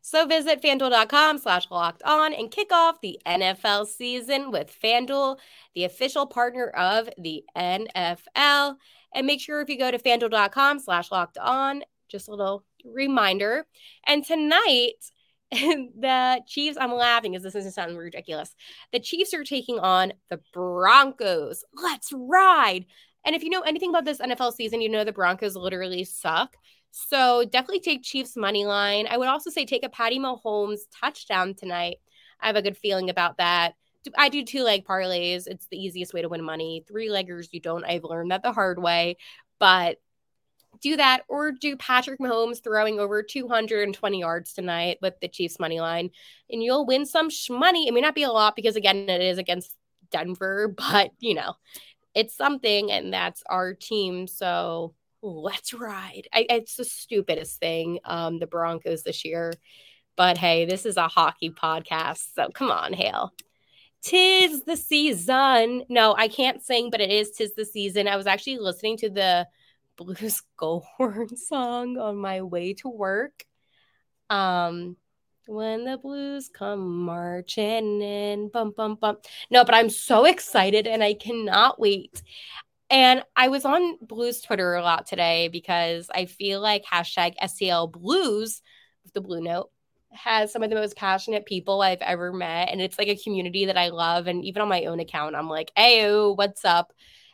so 0.00 0.26
visit 0.26 0.62
fanduel.com 0.62 1.38
slash 1.38 1.70
locked 1.70 2.02
on 2.04 2.32
and 2.32 2.50
kick 2.50 2.72
off 2.72 3.00
the 3.00 3.18
NFL 3.26 3.86
season 3.86 4.50
with 4.50 4.74
FanDuel, 4.82 5.38
the 5.74 5.84
official 5.84 6.26
partner 6.26 6.68
of 6.68 7.08
the 7.18 7.44
NFL. 7.56 8.76
And 9.14 9.26
make 9.26 9.40
sure 9.40 9.60
if 9.60 9.68
you 9.68 9.78
go 9.78 9.90
to 9.90 9.98
fanduel.com 9.98 10.78
slash 10.78 11.10
locked 11.10 11.38
on, 11.38 11.82
just 12.08 12.28
a 12.28 12.30
little 12.30 12.64
reminder. 12.84 13.66
And 14.06 14.24
tonight, 14.24 14.94
the 15.50 16.42
Chiefs, 16.46 16.76
I'm 16.80 16.92
laughing 16.92 17.32
because 17.32 17.44
this 17.44 17.66
is 17.66 17.74
sounding 17.74 17.96
ridiculous. 17.96 18.54
The 18.92 19.00
Chiefs 19.00 19.32
are 19.34 19.44
taking 19.44 19.78
on 19.78 20.12
the 20.28 20.40
Broncos. 20.52 21.64
Let's 21.74 22.12
ride. 22.12 22.86
And 23.24 23.34
if 23.34 23.42
you 23.42 23.50
know 23.50 23.62
anything 23.62 23.90
about 23.90 24.04
this 24.04 24.20
NFL 24.20 24.54
season, 24.54 24.80
you 24.80 24.88
know 24.88 25.04
the 25.04 25.12
Broncos 25.12 25.56
literally 25.56 26.04
suck. 26.04 26.56
So 26.98 27.44
definitely 27.44 27.80
take 27.80 28.02
Chiefs 28.02 28.38
money 28.38 28.64
line. 28.64 29.06
I 29.06 29.18
would 29.18 29.28
also 29.28 29.50
say 29.50 29.66
take 29.66 29.84
a 29.84 29.88
Patty 29.90 30.18
Mahomes 30.18 30.80
touchdown 30.98 31.54
tonight. 31.54 31.98
I 32.40 32.46
have 32.46 32.56
a 32.56 32.62
good 32.62 32.78
feeling 32.78 33.10
about 33.10 33.36
that. 33.36 33.74
I 34.16 34.30
do 34.30 34.42
two 34.42 34.62
leg 34.62 34.86
parlays. 34.86 35.46
It's 35.46 35.66
the 35.66 35.76
easiest 35.76 36.14
way 36.14 36.22
to 36.22 36.28
win 36.30 36.42
money. 36.42 36.84
Three 36.88 37.08
leggers, 37.08 37.48
you 37.52 37.60
don't. 37.60 37.84
I've 37.84 38.04
learned 38.04 38.30
that 38.30 38.42
the 38.42 38.52
hard 38.52 38.80
way, 38.80 39.18
but 39.58 39.98
do 40.80 40.96
that 40.96 41.24
or 41.28 41.52
do 41.52 41.76
Patrick 41.76 42.18
Mahomes 42.18 42.64
throwing 42.64 42.98
over 42.98 43.22
220 43.22 44.18
yards 44.18 44.54
tonight 44.54 44.96
with 45.02 45.20
the 45.20 45.28
Chiefs 45.28 45.60
money 45.60 45.80
line, 45.80 46.08
and 46.48 46.62
you'll 46.62 46.86
win 46.86 47.04
some 47.04 47.28
money. 47.50 47.88
It 47.88 47.92
may 47.92 48.00
not 48.00 48.14
be 48.14 48.22
a 48.22 48.32
lot 48.32 48.56
because 48.56 48.74
again, 48.74 49.10
it 49.10 49.20
is 49.20 49.36
against 49.36 49.74
Denver, 50.10 50.68
but 50.76 51.10
you 51.18 51.34
know, 51.34 51.56
it's 52.14 52.34
something, 52.34 52.90
and 52.90 53.12
that's 53.12 53.42
our 53.50 53.74
team. 53.74 54.26
So 54.26 54.94
let's 55.26 55.74
ride. 55.74 56.28
I, 56.32 56.46
it's 56.48 56.76
the 56.76 56.84
stupidest 56.84 57.58
thing, 57.58 57.98
um, 58.04 58.38
the 58.38 58.46
Broncos 58.46 59.02
this 59.02 59.24
year. 59.24 59.52
But 60.16 60.38
hey, 60.38 60.64
this 60.64 60.86
is 60.86 60.96
a 60.96 61.08
hockey 61.08 61.50
podcast. 61.50 62.34
So 62.34 62.48
come 62.48 62.70
on, 62.70 62.92
Hale. 62.92 63.32
Tis 64.02 64.62
the 64.62 64.76
season. 64.76 65.84
No, 65.88 66.14
I 66.16 66.28
can't 66.28 66.62
sing, 66.62 66.90
but 66.90 67.00
it 67.00 67.10
is 67.10 67.32
tis 67.32 67.54
the 67.54 67.64
season. 67.64 68.08
I 68.08 68.16
was 68.16 68.26
actually 68.26 68.58
listening 68.58 68.96
to 68.98 69.10
the 69.10 69.46
Blues 69.96 70.42
Goldhorn 70.58 71.36
song 71.36 71.98
on 71.98 72.16
my 72.16 72.42
way 72.42 72.74
to 72.74 72.88
work. 72.88 73.44
Um, 74.30 74.96
when 75.46 75.84
the 75.84 75.96
blues 75.96 76.48
come 76.52 77.04
marching 77.04 78.02
in, 78.02 78.48
bum 78.48 78.72
bum 78.76 78.96
bum. 78.96 79.18
No, 79.50 79.64
but 79.64 79.74
I'm 79.74 79.90
so 79.90 80.24
excited 80.24 80.86
and 80.86 81.02
I 81.02 81.14
cannot 81.14 81.78
wait. 81.78 82.22
And 82.88 83.22
I 83.34 83.48
was 83.48 83.64
on 83.64 83.98
Blues 84.00 84.40
Twitter 84.40 84.74
a 84.74 84.82
lot 84.82 85.06
today 85.06 85.48
because 85.48 86.08
I 86.14 86.26
feel 86.26 86.60
like 86.60 86.84
hashtag 86.84 87.34
STL 87.42 87.90
Blues, 87.90 88.62
the 89.12 89.20
Blue 89.20 89.40
Note, 89.40 89.70
has 90.12 90.52
some 90.52 90.62
of 90.62 90.70
the 90.70 90.76
most 90.76 90.96
passionate 90.96 91.46
people 91.46 91.82
I've 91.82 92.00
ever 92.00 92.32
met. 92.32 92.70
And 92.70 92.80
it's 92.80 92.98
like 92.98 93.08
a 93.08 93.16
community 93.16 93.66
that 93.66 93.76
I 93.76 93.88
love. 93.88 94.28
And 94.28 94.44
even 94.44 94.62
on 94.62 94.68
my 94.68 94.84
own 94.84 95.00
account, 95.00 95.34
I'm 95.34 95.48
like, 95.48 95.72
hey, 95.76 96.08
what's 96.10 96.64
up? 96.64 96.92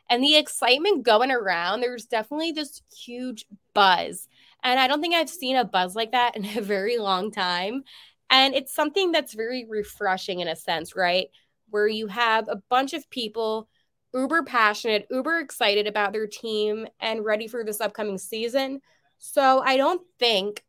And 0.09 0.23
the 0.23 0.37
excitement 0.37 1.05
going 1.05 1.31
around, 1.31 1.81
there's 1.81 2.07
definitely 2.07 2.53
this 2.53 2.83
huge 2.95 3.45
buzz. 3.75 4.29
And 4.65 4.81
I 4.81 4.87
don't 4.89 5.01
think 5.01 5.15
I've 5.15 5.31
seen 5.31 5.57
a 5.57 5.65
buzz 5.65 5.95
like 5.95 6.13
that 6.13 6.37
in 6.37 6.45
a 6.45 6.61
very 6.61 6.99
long 6.99 7.31
time. 7.31 7.85
And 8.31 8.55
it's 8.55 8.75
something 8.75 9.13
that's 9.13 9.35
very 9.35 9.67
refreshing 9.69 10.41
in 10.41 10.49
a 10.49 10.57
sense, 10.57 10.97
right? 10.97 11.29
Where 11.69 11.87
you 11.87 12.07
have 12.07 12.49
a 12.49 12.63
bunch 12.71 12.95
of 12.95 13.09
people 13.11 13.69
uber 14.15 14.43
passionate, 14.43 15.07
uber 15.11 15.39
excited 15.39 15.87
about 15.87 16.13
their 16.13 16.27
team 16.27 16.87
and 17.01 17.25
ready 17.25 17.49
for 17.49 17.65
this 17.65 17.81
upcoming 17.81 18.19
season. 18.19 18.81
So 19.19 19.63
I 19.65 19.77
don't 19.77 20.03
think 20.19 20.65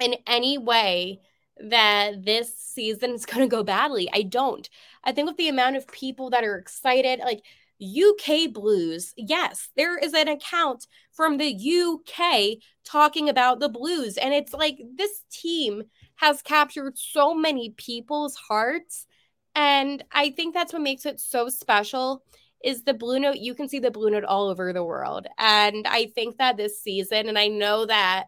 in 0.00 0.16
any 0.26 0.58
way 0.58 1.20
that 1.58 2.24
this 2.24 2.56
season 2.56 3.12
is 3.12 3.26
going 3.26 3.48
to 3.48 3.54
go 3.54 3.62
badly. 3.62 4.08
I 4.12 4.22
don't. 4.22 4.68
I 5.04 5.12
think 5.12 5.28
with 5.28 5.36
the 5.36 5.48
amount 5.48 5.76
of 5.76 5.86
people 5.88 6.30
that 6.30 6.44
are 6.44 6.56
excited, 6.56 7.20
like 7.20 7.42
UK 7.82 8.52
Blues, 8.52 9.12
yes, 9.16 9.68
there 9.76 9.98
is 9.98 10.14
an 10.14 10.28
account 10.28 10.86
from 11.12 11.36
the 11.36 11.52
UK 11.52 12.58
talking 12.84 13.28
about 13.28 13.60
the 13.60 13.68
Blues. 13.68 14.16
And 14.16 14.32
it's 14.32 14.52
like 14.52 14.78
this 14.96 15.24
team 15.30 15.84
has 16.16 16.42
captured 16.42 16.96
so 16.96 17.34
many 17.34 17.70
people's 17.70 18.36
hearts. 18.36 19.06
And 19.54 20.04
I 20.12 20.30
think 20.30 20.54
that's 20.54 20.72
what 20.72 20.82
makes 20.82 21.04
it 21.04 21.20
so 21.20 21.48
special 21.48 22.22
is 22.64 22.82
the 22.84 22.94
blue 22.94 23.18
note 23.18 23.36
you 23.36 23.54
can 23.54 23.68
see 23.68 23.78
the 23.78 23.90
blue 23.90 24.10
note 24.10 24.24
all 24.24 24.48
over 24.48 24.72
the 24.72 24.84
world. 24.84 25.26
And 25.38 25.86
i 25.86 26.06
think 26.14 26.38
that 26.38 26.56
this 26.56 26.80
season 26.80 27.28
and 27.28 27.38
i 27.38 27.48
know 27.48 27.86
that 27.86 28.26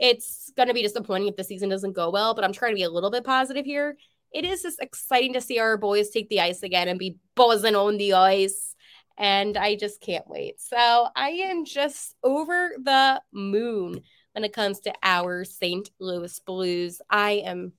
it's 0.00 0.52
going 0.56 0.68
to 0.68 0.74
be 0.74 0.82
disappointing 0.82 1.28
if 1.28 1.36
the 1.36 1.44
season 1.44 1.68
doesn't 1.68 1.92
go 1.92 2.10
well 2.10 2.34
but 2.34 2.44
i'm 2.44 2.52
trying 2.52 2.72
to 2.72 2.76
be 2.76 2.82
a 2.82 2.90
little 2.90 3.10
bit 3.10 3.24
positive 3.24 3.64
here. 3.64 3.96
It 4.32 4.44
is 4.44 4.62
just 4.62 4.82
exciting 4.82 5.34
to 5.34 5.40
see 5.40 5.60
our 5.60 5.76
boys 5.76 6.10
take 6.10 6.28
the 6.28 6.40
ice 6.40 6.64
again 6.64 6.88
and 6.88 6.98
be 6.98 7.18
buzzing 7.36 7.76
on 7.76 7.96
the 7.98 8.14
ice. 8.14 8.74
And 9.16 9.56
i 9.56 9.76
just 9.76 10.00
can't 10.00 10.28
wait. 10.28 10.60
So 10.60 11.08
i 11.14 11.30
am 11.30 11.64
just 11.64 12.16
over 12.22 12.72
the 12.82 13.22
moon 13.32 14.02
when 14.32 14.44
it 14.44 14.52
comes 14.52 14.80
to 14.80 14.92
our 15.02 15.44
st 15.44 15.90
louis 16.00 16.40
blues. 16.40 17.00
I 17.08 17.42
am 17.44 17.72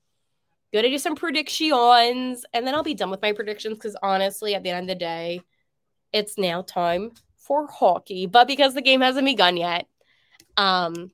gonna 0.73 0.89
do 0.89 0.97
some 0.97 1.15
predictions 1.15 2.45
and 2.53 2.65
then 2.65 2.75
I'll 2.75 2.83
be 2.83 2.93
done 2.93 3.09
with 3.09 3.21
my 3.21 3.31
predictions 3.31 3.75
because 3.75 3.95
honestly, 4.01 4.55
at 4.55 4.63
the 4.63 4.69
end 4.69 4.89
of 4.89 4.95
the 4.95 4.99
day, 4.99 5.41
it's 6.11 6.37
now 6.37 6.61
time 6.61 7.11
for 7.37 7.67
hockey. 7.67 8.25
But 8.25 8.47
because 8.47 8.73
the 8.73 8.81
game 8.81 9.01
hasn't 9.01 9.25
begun 9.25 9.57
yet, 9.57 9.87
um, 10.57 11.11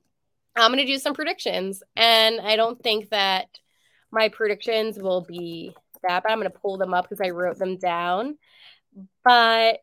I'm 0.56 0.70
gonna 0.70 0.86
do 0.86 0.98
some 0.98 1.14
predictions, 1.14 1.82
and 1.96 2.40
I 2.40 2.56
don't 2.56 2.82
think 2.82 3.10
that 3.10 3.46
my 4.10 4.28
predictions 4.28 4.98
will 4.98 5.22
be 5.22 5.74
that 6.02 6.22
bad. 6.22 6.32
I'm 6.32 6.38
gonna 6.38 6.50
pull 6.50 6.76
them 6.76 6.94
up 6.94 7.08
because 7.08 7.24
I 7.24 7.30
wrote 7.30 7.58
them 7.58 7.78
down. 7.78 8.38
But 9.24 9.80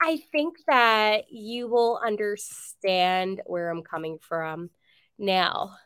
I 0.00 0.18
think 0.32 0.56
that 0.66 1.30
you 1.30 1.68
will 1.68 2.00
understand 2.04 3.42
where 3.46 3.70
I'm 3.70 3.82
coming 3.82 4.18
from. 4.20 4.70
Now, 5.18 5.76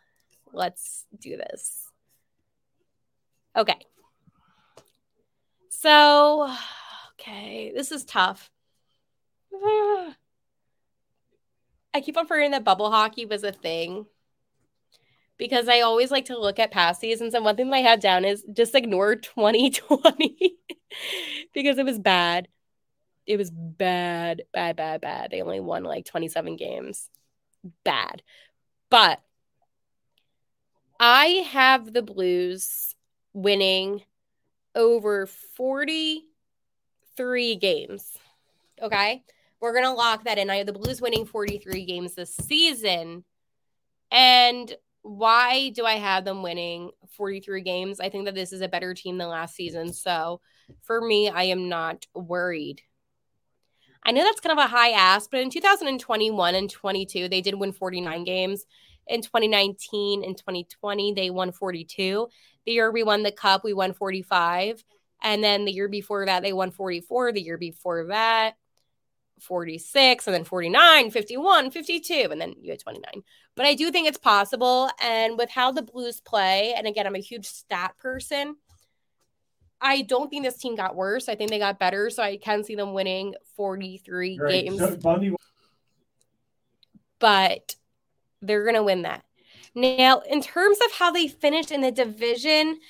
let's 0.52 1.06
do 1.18 1.36
this. 1.36 1.88
Okay. 3.56 3.78
So, 5.68 6.54
okay, 7.12 7.72
this 7.74 7.90
is 7.92 8.04
tough. 8.04 8.50
I 11.92 12.00
keep 12.02 12.16
on 12.16 12.26
forgetting 12.26 12.52
that 12.52 12.64
bubble 12.64 12.90
hockey 12.90 13.26
was 13.26 13.42
a 13.42 13.52
thing 13.52 14.06
because 15.40 15.68
I 15.68 15.80
always 15.80 16.10
like 16.10 16.26
to 16.26 16.38
look 16.38 16.58
at 16.58 16.70
past 16.70 17.00
seasons. 17.00 17.34
And 17.34 17.44
one 17.44 17.56
thing 17.56 17.72
I 17.72 17.78
have 17.78 18.00
down 18.00 18.24
is 18.24 18.44
just 18.52 18.74
ignore 18.74 19.16
2020 19.16 20.56
because 21.54 21.78
it 21.78 21.84
was 21.84 21.98
bad. 21.98 22.46
It 23.26 23.38
was 23.38 23.50
bad, 23.50 24.42
bad, 24.52 24.76
bad, 24.76 25.00
bad. 25.00 25.30
They 25.30 25.40
only 25.40 25.60
won 25.60 25.82
like 25.82 26.04
27 26.04 26.56
games. 26.56 27.08
Bad. 27.84 28.22
But 28.90 29.20
I 31.02 31.46
have 31.50 31.94
the 31.94 32.02
Blues 32.02 32.94
winning 33.32 34.02
over 34.74 35.26
43 35.26 37.56
games. 37.56 38.18
Okay. 38.82 39.24
We're 39.60 39.72
going 39.72 39.86
to 39.86 39.92
lock 39.92 40.24
that 40.24 40.36
in. 40.36 40.50
I 40.50 40.56
have 40.56 40.66
the 40.66 40.74
Blues 40.74 41.00
winning 41.00 41.24
43 41.24 41.86
games 41.86 42.14
this 42.14 42.36
season. 42.36 43.24
And 44.10 44.76
why 45.00 45.70
do 45.70 45.86
I 45.86 45.94
have 45.94 46.26
them 46.26 46.42
winning 46.42 46.90
43 47.16 47.62
games? 47.62 47.98
I 47.98 48.10
think 48.10 48.26
that 48.26 48.34
this 48.34 48.52
is 48.52 48.60
a 48.60 48.68
better 48.68 48.92
team 48.92 49.16
than 49.16 49.28
last 49.28 49.54
season. 49.54 49.94
So 49.94 50.42
for 50.82 51.00
me, 51.00 51.30
I 51.30 51.44
am 51.44 51.70
not 51.70 52.06
worried. 52.14 52.82
I 54.04 54.12
know 54.12 54.22
that's 54.22 54.40
kind 54.40 54.58
of 54.58 54.64
a 54.64 54.68
high 54.68 54.90
ask, 54.90 55.30
but 55.30 55.40
in 55.40 55.48
2021 55.48 56.54
and 56.54 56.70
22, 56.70 57.28
they 57.28 57.40
did 57.40 57.54
win 57.54 57.72
49 57.72 58.24
games. 58.24 58.66
In 59.10 59.22
2019 59.22 60.24
and 60.24 60.36
2020, 60.36 61.12
they 61.14 61.30
won 61.30 61.52
42. 61.52 62.28
The 62.64 62.72
year 62.72 62.90
we 62.92 63.02
won 63.02 63.22
the 63.22 63.32
cup, 63.32 63.64
we 63.64 63.72
won 63.72 63.92
45. 63.92 64.84
And 65.22 65.42
then 65.42 65.64
the 65.64 65.72
year 65.72 65.88
before 65.88 66.26
that, 66.26 66.42
they 66.42 66.52
won 66.52 66.70
44. 66.70 67.32
The 67.32 67.42
year 67.42 67.58
before 67.58 68.06
that, 68.06 68.54
46 69.40 70.26
and 70.26 70.34
then 70.34 70.44
49, 70.44 71.10
51, 71.10 71.70
52, 71.70 72.28
and 72.30 72.40
then 72.40 72.54
you 72.60 72.70
had 72.70 72.80
29. 72.80 73.22
But 73.56 73.66
I 73.66 73.74
do 73.74 73.90
think 73.90 74.06
it's 74.06 74.18
possible. 74.18 74.88
And 75.02 75.36
with 75.36 75.50
how 75.50 75.72
the 75.72 75.82
Blues 75.82 76.20
play, 76.20 76.74
and 76.76 76.86
again, 76.86 77.06
I'm 77.06 77.16
a 77.16 77.20
huge 77.20 77.46
stat 77.46 77.96
person. 77.98 78.56
I 79.80 80.02
don't 80.02 80.28
think 80.28 80.44
this 80.44 80.58
team 80.58 80.76
got 80.76 80.94
worse. 80.94 81.28
I 81.28 81.34
think 81.34 81.50
they 81.50 81.58
got 81.58 81.78
better. 81.78 82.10
So 82.10 82.22
I 82.22 82.36
can 82.36 82.64
see 82.64 82.74
them 82.74 82.92
winning 82.92 83.34
43 83.56 84.38
right. 84.38 84.64
games. 84.64 84.78
So 84.78 84.96
Bundy- 84.96 85.34
but 87.18 87.76
they're 88.42 88.64
going 88.64 88.74
to 88.74 88.82
win 88.82 89.02
that. 89.02 89.24
Now, 89.74 90.20
in 90.20 90.42
terms 90.42 90.78
of 90.84 90.92
how 90.92 91.10
they 91.10 91.28
finished 91.28 91.70
in 91.70 91.80
the 91.80 91.92
division, 91.92 92.80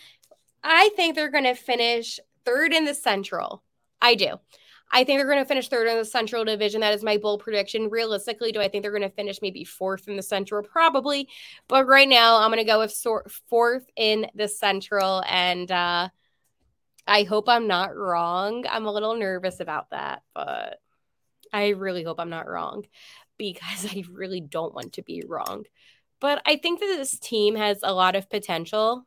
I 0.62 0.90
think 0.96 1.14
they're 1.14 1.30
going 1.30 1.44
to 1.44 1.54
finish 1.54 2.18
third 2.44 2.72
in 2.72 2.84
the 2.84 2.94
Central. 2.94 3.62
I 4.00 4.14
do. 4.14 4.40
I 4.92 5.04
think 5.04 5.18
they're 5.18 5.28
going 5.28 5.38
to 5.38 5.44
finish 5.44 5.68
third 5.68 5.86
in 5.86 5.98
the 5.98 6.04
Central 6.04 6.44
Division. 6.44 6.80
That 6.80 6.94
is 6.94 7.02
my 7.02 7.16
bold 7.16 7.40
prediction. 7.40 7.90
Realistically, 7.90 8.50
do 8.50 8.60
I 8.60 8.68
think 8.68 8.82
they're 8.82 8.90
going 8.90 9.02
to 9.02 9.10
finish 9.10 9.40
maybe 9.40 9.64
fourth 9.64 10.08
in 10.08 10.16
the 10.16 10.22
Central? 10.22 10.62
Probably. 10.62 11.28
But 11.68 11.86
right 11.86 12.08
now, 12.08 12.38
I'm 12.38 12.50
going 12.50 12.58
to 12.58 12.64
go 12.64 12.80
with 12.80 12.92
so- 12.92 13.22
fourth 13.48 13.86
in 13.94 14.26
the 14.34 14.48
Central. 14.48 15.22
And 15.28 15.70
uh, 15.70 16.08
I 17.06 17.22
hope 17.22 17.48
I'm 17.48 17.68
not 17.68 17.96
wrong. 17.96 18.64
I'm 18.68 18.86
a 18.86 18.92
little 18.92 19.14
nervous 19.16 19.60
about 19.60 19.90
that, 19.90 20.22
but 20.34 20.80
I 21.52 21.68
really 21.70 22.02
hope 22.04 22.20
I'm 22.20 22.30
not 22.30 22.48
wrong 22.48 22.86
because 23.38 23.86
I 23.86 24.04
really 24.10 24.40
don't 24.40 24.74
want 24.74 24.94
to 24.94 25.02
be 25.02 25.22
wrong. 25.26 25.64
But 26.20 26.42
I 26.44 26.56
think 26.56 26.80
that 26.80 26.86
this 26.86 27.18
team 27.18 27.56
has 27.56 27.80
a 27.82 27.94
lot 27.94 28.14
of 28.14 28.28
potential. 28.28 29.06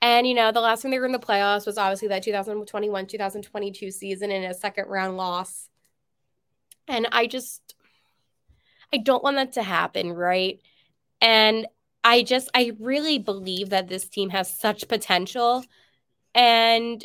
And, 0.00 0.26
you 0.26 0.34
know, 0.34 0.50
the 0.50 0.60
last 0.60 0.82
time 0.82 0.90
they 0.90 0.98
were 0.98 1.06
in 1.06 1.12
the 1.12 1.18
playoffs 1.18 1.66
was 1.66 1.78
obviously 1.78 2.08
that 2.08 2.22
2021 2.24 3.06
2022 3.06 3.90
season 3.90 4.30
in 4.30 4.44
a 4.44 4.54
second 4.54 4.88
round 4.88 5.16
loss. 5.16 5.68
And 6.88 7.06
I 7.12 7.26
just, 7.26 7.74
I 8.92 8.96
don't 8.96 9.22
want 9.22 9.36
that 9.36 9.52
to 9.52 9.62
happen, 9.62 10.12
right? 10.12 10.60
And 11.20 11.66
I 12.02 12.22
just, 12.22 12.50
I 12.54 12.72
really 12.80 13.18
believe 13.18 13.70
that 13.70 13.88
this 13.88 14.08
team 14.08 14.30
has 14.30 14.58
such 14.58 14.88
potential. 14.88 15.64
And 16.34 17.04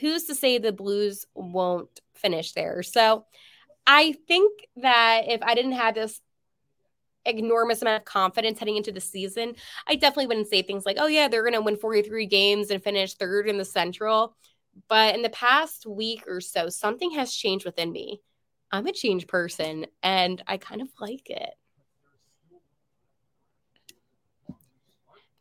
who's 0.00 0.24
to 0.24 0.34
say 0.34 0.58
the 0.58 0.72
Blues 0.72 1.26
won't 1.34 2.00
finish 2.18 2.52
there? 2.52 2.82
So 2.82 3.24
I 3.86 4.14
think 4.26 4.52
that 4.76 5.22
if 5.28 5.42
I 5.42 5.54
didn't 5.54 5.72
have 5.72 5.94
this 5.94 6.20
enormous 7.24 7.82
amount 7.82 8.00
of 8.00 8.04
confidence 8.04 8.58
heading 8.58 8.76
into 8.76 8.92
the 8.92 9.00
season, 9.00 9.54
I 9.86 9.94
definitely 9.94 10.26
wouldn't 10.26 10.48
say 10.48 10.62
things 10.62 10.86
like, 10.86 10.96
oh, 10.98 11.06
yeah, 11.06 11.28
they're 11.28 11.42
going 11.42 11.54
to 11.54 11.60
win 11.60 11.76
43 11.76 12.26
games 12.26 12.70
and 12.70 12.82
finish 12.82 13.14
third 13.14 13.48
in 13.48 13.58
the 13.58 13.64
Central. 13.64 14.36
But 14.88 15.14
in 15.14 15.22
the 15.22 15.30
past 15.30 15.86
week 15.86 16.24
or 16.26 16.40
so, 16.40 16.68
something 16.68 17.12
has 17.12 17.32
changed 17.32 17.64
within 17.64 17.90
me. 17.90 18.20
I'm 18.70 18.86
a 18.86 18.92
changed 18.92 19.28
person 19.28 19.86
and 20.02 20.42
I 20.46 20.58
kind 20.58 20.82
of 20.82 20.88
like 21.00 21.30
it. 21.30 21.50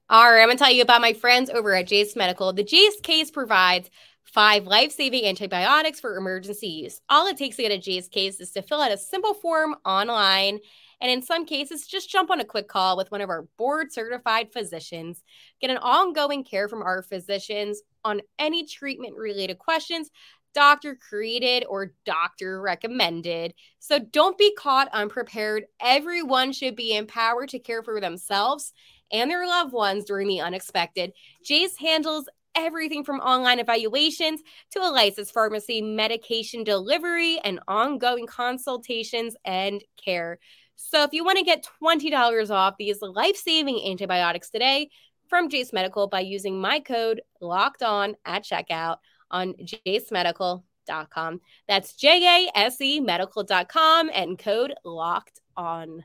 All 0.09 0.31
right, 0.31 0.41
I'm 0.41 0.47
going 0.47 0.57
to 0.57 0.63
tell 0.63 0.73
you 0.73 0.83
about 0.83 1.01
my 1.01 1.11
friends 1.11 1.49
over 1.49 1.75
at 1.75 1.87
Jase 1.87 2.15
Medical. 2.15 2.53
The 2.53 2.63
Jase 2.63 3.01
case 3.01 3.29
provides 3.29 3.89
five 4.37 4.67
life 4.67 4.91
saving 4.91 5.25
antibiotics 5.25 5.99
for 5.99 6.15
emergency 6.15 6.67
use. 6.67 7.01
All 7.09 7.25
it 7.25 7.37
takes 7.37 7.55
to 7.55 7.63
get 7.63 7.71
a 7.71 7.77
Jase 7.79 8.07
case 8.07 8.39
is 8.39 8.51
to 8.51 8.61
fill 8.61 8.81
out 8.81 8.91
a 8.91 8.97
simple 8.97 9.33
form 9.33 9.75
online 9.83 10.59
and 11.01 11.11
in 11.11 11.23
some 11.23 11.43
cases, 11.43 11.87
just 11.87 12.11
jump 12.11 12.29
on 12.29 12.39
a 12.39 12.45
quick 12.45 12.67
call 12.67 12.97
with 12.97 13.09
one 13.11 13.21
of 13.21 13.31
our 13.31 13.47
board 13.57 13.91
certified 13.91 14.53
physicians. 14.53 15.23
Get 15.59 15.71
an 15.71 15.77
ongoing 15.77 16.43
care 16.43 16.67
from 16.67 16.83
our 16.83 17.01
physicians 17.01 17.81
on 18.05 18.21
any 18.37 18.63
treatment 18.63 19.15
related 19.15 19.57
questions, 19.57 20.11
doctor 20.53 20.95
created 20.95 21.65
or 21.67 21.93
doctor 22.05 22.61
recommended. 22.61 23.55
So 23.79 23.97
don't 23.97 24.37
be 24.37 24.53
caught 24.55 24.87
unprepared. 24.93 25.65
Everyone 25.81 26.51
should 26.51 26.75
be 26.75 26.95
empowered 26.95 27.49
to 27.49 27.59
care 27.59 27.81
for 27.81 27.99
themselves 27.99 28.71
and 29.11 29.29
their 29.29 29.47
loved 29.47 29.73
ones 29.73 30.05
during 30.05 30.27
the 30.27 30.41
unexpected. 30.41 31.13
Jase 31.43 31.77
handles 31.77 32.27
everything 32.57 33.03
from 33.03 33.19
online 33.19 33.59
evaluations 33.59 34.41
to 34.71 34.79
a 34.79 34.89
licensed 34.89 35.33
pharmacy, 35.33 35.81
medication 35.81 36.63
delivery, 36.63 37.39
and 37.43 37.59
ongoing 37.67 38.25
consultations 38.25 39.35
and 39.45 39.83
care. 40.03 40.39
So 40.75 41.03
if 41.03 41.13
you 41.13 41.23
want 41.23 41.37
to 41.37 41.43
get 41.43 41.67
$20 41.81 42.51
off 42.51 42.75
these 42.77 43.01
life-saving 43.01 43.81
antibiotics 43.89 44.49
today 44.49 44.89
from 45.27 45.49
Jase 45.49 45.73
Medical 45.73 46.07
by 46.07 46.21
using 46.21 46.59
my 46.59 46.79
code 46.79 47.21
locked 47.41 47.83
on 47.83 48.15
at 48.25 48.43
checkout 48.43 48.97
on 49.31 49.53
jasemedical.com. 49.53 51.41
That's 51.67 51.93
J-A-S-E 51.93 52.99
medical.com 53.01 54.09
and 54.13 54.39
code 54.39 54.73
locked 54.83 55.41
on. 55.55 56.03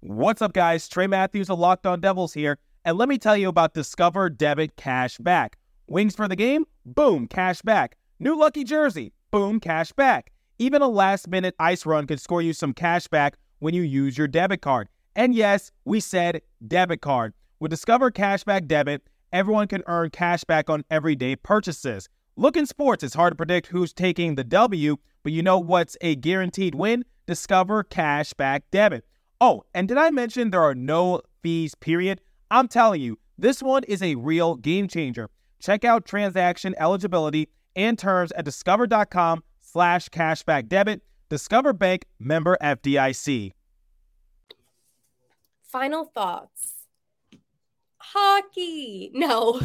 What's 0.00 0.42
up, 0.42 0.52
guys? 0.52 0.88
Trey 0.88 1.06
Matthews 1.06 1.48
of 1.48 1.58
Locked 1.58 1.86
On 1.86 2.00
Devils 2.00 2.34
here. 2.34 2.58
And 2.86 2.98
let 2.98 3.08
me 3.08 3.16
tell 3.16 3.34
you 3.34 3.48
about 3.48 3.72
Discover 3.72 4.28
Debit 4.28 4.76
Cash 4.76 5.16
Back. 5.16 5.56
Wings 5.86 6.14
for 6.14 6.28
the 6.28 6.36
game? 6.36 6.66
Boom, 6.84 7.26
cash 7.26 7.62
back. 7.62 7.96
New 8.18 8.38
lucky 8.38 8.62
jersey? 8.62 9.14
Boom, 9.30 9.58
cash 9.58 9.90
back. 9.92 10.32
Even 10.58 10.82
a 10.82 10.88
last 10.88 11.26
minute 11.28 11.54
ice 11.58 11.86
run 11.86 12.06
could 12.06 12.20
score 12.20 12.42
you 12.42 12.52
some 12.52 12.74
cash 12.74 13.08
back 13.08 13.38
when 13.60 13.72
you 13.72 13.80
use 13.80 14.18
your 14.18 14.28
debit 14.28 14.60
card. 14.60 14.88
And 15.16 15.34
yes, 15.34 15.72
we 15.86 15.98
said 15.98 16.42
debit 16.66 17.00
card. 17.00 17.32
With 17.58 17.70
Discover 17.70 18.10
Cashback 18.10 18.66
Debit, 18.66 19.08
everyone 19.32 19.68
can 19.68 19.82
earn 19.86 20.10
cash 20.10 20.44
back 20.44 20.68
on 20.68 20.84
everyday 20.90 21.36
purchases. 21.36 22.10
Look 22.36 22.54
in 22.54 22.66
sports, 22.66 23.02
it's 23.02 23.14
hard 23.14 23.30
to 23.30 23.36
predict 23.36 23.68
who's 23.68 23.94
taking 23.94 24.34
the 24.34 24.44
W, 24.44 24.98
but 25.22 25.32
you 25.32 25.42
know 25.42 25.58
what's 25.58 25.96
a 26.02 26.16
guaranteed 26.16 26.74
win? 26.74 27.06
Discover 27.26 27.84
Cashback 27.84 28.62
Debit. 28.70 29.06
Oh, 29.40 29.64
and 29.72 29.88
did 29.88 29.96
I 29.96 30.10
mention 30.10 30.50
there 30.50 30.62
are 30.62 30.74
no 30.74 31.22
fees, 31.42 31.74
period? 31.74 32.20
I'm 32.54 32.68
telling 32.68 33.00
you, 33.00 33.18
this 33.36 33.60
one 33.64 33.82
is 33.82 34.00
a 34.00 34.14
real 34.14 34.54
game 34.54 34.86
changer. 34.86 35.28
Check 35.58 35.84
out 35.84 36.04
transaction 36.04 36.72
eligibility 36.78 37.48
and 37.74 37.98
terms 37.98 38.30
at 38.30 38.44
discover.com 38.44 39.42
slash 39.60 40.08
cashback 40.08 40.68
debit. 40.68 41.02
Discover 41.28 41.72
Bank 41.72 42.04
member 42.20 42.56
FDIC. 42.62 43.54
Final 45.64 46.04
thoughts. 46.04 46.74
Hockey. 47.98 49.10
No. 49.12 49.60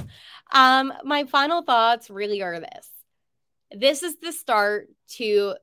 Um, 0.51 0.91
my 1.03 1.25
final 1.25 1.61
thoughts 1.61 2.09
really 2.09 2.41
are 2.41 2.59
this. 2.59 2.89
This 3.71 4.01
is 4.01 4.15
the 4.17 4.31
start 4.31 4.87
to 5.17 5.53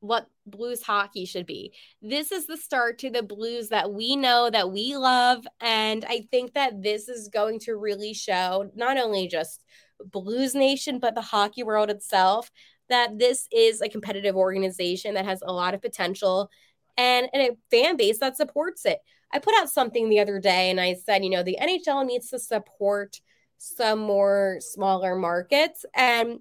what 0.00 0.28
blues 0.46 0.82
hockey 0.82 1.24
should 1.24 1.46
be. 1.46 1.72
This 2.00 2.30
is 2.30 2.46
the 2.46 2.56
start 2.56 2.98
to 3.00 3.10
the 3.10 3.22
blues 3.22 3.68
that 3.70 3.92
we 3.92 4.14
know 4.16 4.48
that 4.50 4.70
we 4.70 4.96
love 4.96 5.46
and 5.60 6.04
I 6.08 6.26
think 6.30 6.54
that 6.54 6.82
this 6.82 7.08
is 7.08 7.28
going 7.28 7.58
to 7.60 7.76
really 7.76 8.14
show 8.14 8.70
not 8.74 8.96
only 8.96 9.26
just 9.26 9.64
Blues 10.04 10.54
Nation, 10.54 10.98
but 10.98 11.14
the 11.14 11.20
hockey 11.20 11.62
world 11.62 11.90
itself, 11.90 12.50
that 12.88 13.18
this 13.18 13.48
is 13.52 13.80
a 13.80 13.88
competitive 13.88 14.36
organization 14.36 15.14
that 15.14 15.24
has 15.24 15.42
a 15.42 15.52
lot 15.52 15.74
of 15.74 15.82
potential 15.82 16.50
and, 16.96 17.28
and 17.32 17.42
a 17.42 17.56
fan 17.70 17.96
base 17.96 18.18
that 18.18 18.36
supports 18.36 18.84
it. 18.86 18.98
I 19.32 19.38
put 19.38 19.54
out 19.58 19.68
something 19.68 20.08
the 20.08 20.20
other 20.20 20.40
day 20.40 20.70
and 20.70 20.80
I 20.80 20.94
said, 20.94 21.22
you 21.22 21.30
know, 21.30 21.42
the 21.42 21.58
NHL 21.60 22.06
needs 22.06 22.30
to 22.30 22.38
support 22.38 23.20
some 23.58 23.98
more 23.98 24.58
smaller 24.60 25.16
markets. 25.16 25.84
And 25.94 26.40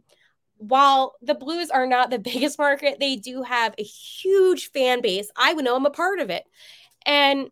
while 0.58 1.16
the 1.22 1.36
Blues 1.36 1.70
are 1.70 1.88
not 1.88 2.10
the 2.10 2.20
biggest 2.34 2.58
market, 2.58 3.00
they 3.00 3.16
do 3.16 3.44
have 3.44 3.74
a 3.78 3.84
huge 3.84 4.72
fan 4.72 5.02
base. 5.02 5.30
I 5.36 5.54
would 5.54 5.66
know 5.66 5.76
I'm 5.76 5.86
a 5.86 5.92
part 5.92 6.20
of 6.20 6.30
it. 6.30 6.44
And 7.06 7.50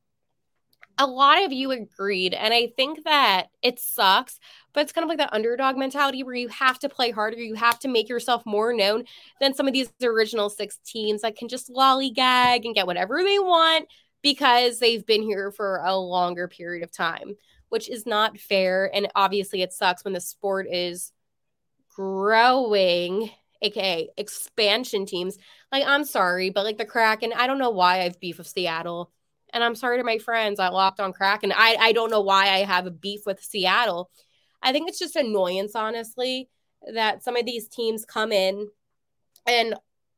a 0.98 1.06
lot 1.06 1.44
of 1.44 1.52
you 1.52 1.72
agreed. 1.72 2.34
And 2.34 2.54
I 2.54 2.68
think 2.76 3.04
that 3.04 3.48
it 3.62 3.80
sucks, 3.80 4.40
but 4.74 4.82
it's 4.82 4.94
kind 4.94 5.04
of 5.04 5.10
like 5.10 5.18
the 5.18 5.34
underdog 5.34 5.78
mentality 5.78 6.24
where 6.24 6.36
you 6.36 6.48
have 6.50 6.80
to 6.80 6.90
play 6.90 7.12
harder. 7.12 7.38
You 7.38 7.56
have 7.56 7.80
to 7.80 7.88
make 7.88 8.08
yourself 8.08 8.46
more 8.46 8.74
known 8.74 9.04
than 9.42 9.54
some 9.54 9.68
of 9.68 9.74
these 9.74 9.92
original 10.02 10.50
six 10.50 10.80
teams 10.86 11.22
that 11.22 11.36
can 11.36 11.48
just 11.48 11.70
lollygag 11.70 12.66
and 12.66 12.76
get 12.76 12.88
whatever 12.88 13.24
they 13.24 13.40
want 13.40 13.88
because 14.22 14.80
they've 14.80 15.06
been 15.06 15.22
here 15.22 15.52
for 15.52 15.82
a 15.86 15.96
longer 15.96 16.48
period 16.48 16.84
of 16.84 16.92
time, 16.92 17.36
which 17.70 17.90
is 17.90 18.06
not 18.06 18.40
fair. 18.40 18.90
And 18.94 19.08
obviously, 19.16 19.62
it 19.62 19.74
sucks 19.74 20.04
when 20.04 20.14
the 20.14 20.22
sport 20.22 20.68
is 20.72 21.12
growing, 21.96 23.30
aka 23.62 24.10
expansion 24.18 25.06
teams. 25.06 25.38
Like, 25.72 25.84
I'm 25.86 26.04
sorry, 26.04 26.50
but 26.50 26.66
like 26.66 26.78
the 26.78 26.86
Kraken, 26.86 27.34
I 27.36 27.48
don't 27.48 27.60
know 27.60 27.70
why 27.70 28.02
I've 28.02 28.20
beef 28.20 28.38
with 28.38 28.48
Seattle. 28.48 29.12
And 29.54 29.64
I'm 29.64 29.76
sorry 29.76 29.98
to 29.98 30.04
my 30.04 30.18
friends. 30.18 30.60
I 30.60 30.70
locked 30.70 31.00
on 31.00 31.14
Kraken. 31.14 31.54
I, 31.56 31.78
I 31.80 31.92
don't 31.94 32.12
know 32.12 32.22
why 32.22 32.50
I 32.50 32.60
have 32.60 32.86
a 32.86 32.92
beef 32.92 33.22
with 33.26 33.42
Seattle. 33.42 34.10
I 34.62 34.72
think 34.72 34.90
it's 34.90 35.00
just 35.00 35.16
annoyance, 35.16 35.76
honestly, 35.76 36.50
that 36.94 37.24
some 37.24 37.38
of 37.38 37.46
these 37.46 37.68
teams 37.68 38.04
come 38.04 38.32
in 38.32 38.68
and 39.48 39.76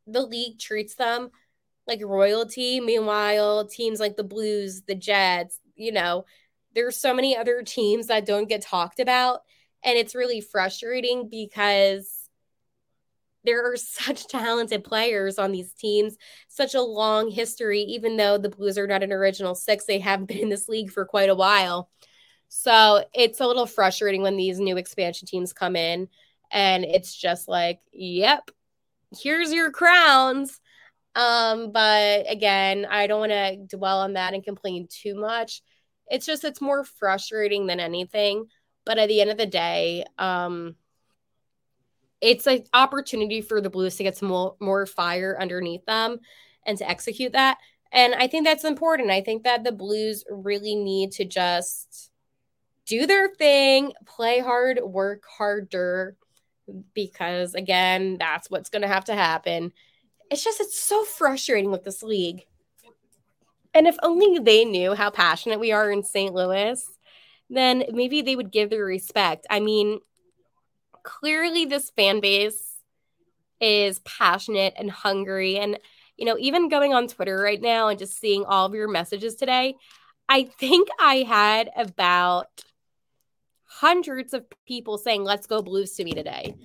the 0.07 0.21
league 0.21 0.57
treats 0.57 0.95
them 0.95 1.29
like 1.85 2.01
royalty. 2.03 2.79
Meanwhile, 2.79 3.67
teams 3.67 3.99
like 3.99 4.15
the 4.15 4.23
Blues, 4.23 4.83
the 4.87 4.95
Jets, 4.95 5.59
you 5.75 5.91
know, 5.91 6.25
there's 6.73 6.97
so 6.97 7.13
many 7.13 7.35
other 7.37 7.61
teams 7.63 8.07
that 8.07 8.25
don't 8.25 8.49
get 8.49 8.61
talked 8.61 8.99
about. 8.99 9.41
And 9.83 9.97
it's 9.97 10.15
really 10.15 10.41
frustrating 10.41 11.29
because 11.29 12.27
there 13.43 13.71
are 13.71 13.77
such 13.77 14.27
talented 14.27 14.83
players 14.83 15.39
on 15.39 15.51
these 15.51 15.73
teams, 15.73 16.17
such 16.47 16.75
a 16.75 16.81
long 16.81 17.31
history, 17.31 17.81
even 17.81 18.17
though 18.17 18.37
the 18.37 18.49
Blues 18.49 18.77
are 18.77 18.87
not 18.87 19.03
an 19.03 19.11
original 19.11 19.55
six, 19.55 19.85
they 19.85 19.99
have 19.99 20.27
been 20.27 20.37
in 20.39 20.49
this 20.49 20.69
league 20.69 20.91
for 20.91 21.05
quite 21.05 21.29
a 21.29 21.35
while. 21.35 21.89
So 22.49 23.03
it's 23.13 23.39
a 23.39 23.47
little 23.47 23.65
frustrating 23.65 24.21
when 24.21 24.37
these 24.37 24.59
new 24.59 24.77
expansion 24.77 25.27
teams 25.27 25.51
come 25.51 25.75
in 25.75 26.07
and 26.51 26.85
it's 26.85 27.13
just 27.13 27.47
like, 27.47 27.79
yep, 27.91 28.49
here's 29.21 29.51
your 29.51 29.71
crowns. 29.71 30.59
Um, 31.15 31.71
but 31.71 32.31
again, 32.31 32.85
I 32.89 33.07
don't 33.07 33.19
want 33.19 33.31
to 33.31 33.77
dwell 33.77 33.99
on 33.99 34.13
that 34.13 34.33
and 34.33 34.43
complain 34.43 34.87
too 34.89 35.15
much. 35.15 35.61
It's 36.09 36.25
just 36.25 36.45
it's 36.45 36.61
more 36.61 36.83
frustrating 36.83 37.67
than 37.67 37.79
anything. 37.79 38.45
But 38.87 38.97
at 38.97 39.07
the 39.07 39.21
end 39.21 39.29
of 39.29 39.37
the 39.37 39.45
day, 39.45 40.03
um, 40.17 40.75
it's 42.21 42.47
an 42.47 42.63
opportunity 42.73 43.41
for 43.41 43.61
the 43.61 43.69
Blues 43.69 43.95
to 43.97 44.03
get 44.03 44.17
some 44.17 44.29
more, 44.29 44.55
more 44.59 44.87
fire 44.87 45.37
underneath 45.39 45.85
them 45.85 46.19
and 46.65 46.77
to 46.79 46.89
execute 46.89 47.33
that. 47.33 47.59
And 47.91 48.15
I 48.15 48.27
think 48.27 48.45
that's 48.45 48.65
important. 48.65 49.11
I 49.11 49.21
think 49.21 49.43
that 49.43 49.63
the 49.63 49.71
Blues 49.71 50.23
really 50.29 50.75
need 50.75 51.11
to 51.13 51.25
just 51.25 52.09
do 52.87 53.05
their 53.05 53.29
thing, 53.29 53.93
play 54.05 54.39
hard, 54.39 54.79
work 54.81 55.23
harder, 55.29 56.15
because 56.95 57.53
again, 57.53 58.17
that's 58.17 58.49
what's 58.49 58.69
going 58.69 58.81
to 58.81 58.87
have 58.87 59.05
to 59.05 59.15
happen 59.15 59.71
it's 60.29 60.43
just 60.43 60.59
it's 60.59 60.79
so 60.79 61.03
frustrating 61.03 61.71
with 61.71 61.83
this 61.83 62.03
league. 62.03 62.45
And 63.73 63.87
if 63.87 63.95
only 64.01 64.39
they 64.39 64.65
knew 64.65 64.93
how 64.93 65.09
passionate 65.09 65.59
we 65.59 65.71
are 65.71 65.91
in 65.91 66.03
St. 66.03 66.33
Louis, 66.33 66.83
then 67.49 67.83
maybe 67.91 68.21
they 68.21 68.35
would 68.35 68.51
give 68.51 68.69
their 68.69 68.85
respect. 68.85 69.45
I 69.49 69.59
mean, 69.59 69.99
clearly 71.03 71.65
this 71.65 71.89
fan 71.91 72.19
base 72.19 72.75
is 73.59 73.99
passionate 73.99 74.73
and 74.77 74.91
hungry 74.91 75.57
and 75.57 75.79
you 76.17 76.25
know, 76.25 76.35
even 76.39 76.67
going 76.67 76.95
on 76.95 77.07
Twitter 77.07 77.37
right 77.39 77.61
now 77.61 77.89
and 77.89 77.99
just 77.99 78.19
seeing 78.19 78.43
all 78.43 78.65
of 78.65 78.73
your 78.73 78.87
messages 78.87 79.35
today, 79.35 79.75
I 80.27 80.45
think 80.45 80.87
I 80.99 81.17
had 81.17 81.69
about 81.77 82.63
hundreds 83.65 84.33
of 84.33 84.43
people 84.65 84.97
saying, 84.97 85.23
let's 85.23 85.45
go 85.45 85.61
blues 85.61 85.93
to 85.93 86.03
me 86.03 86.13
today 86.13 86.55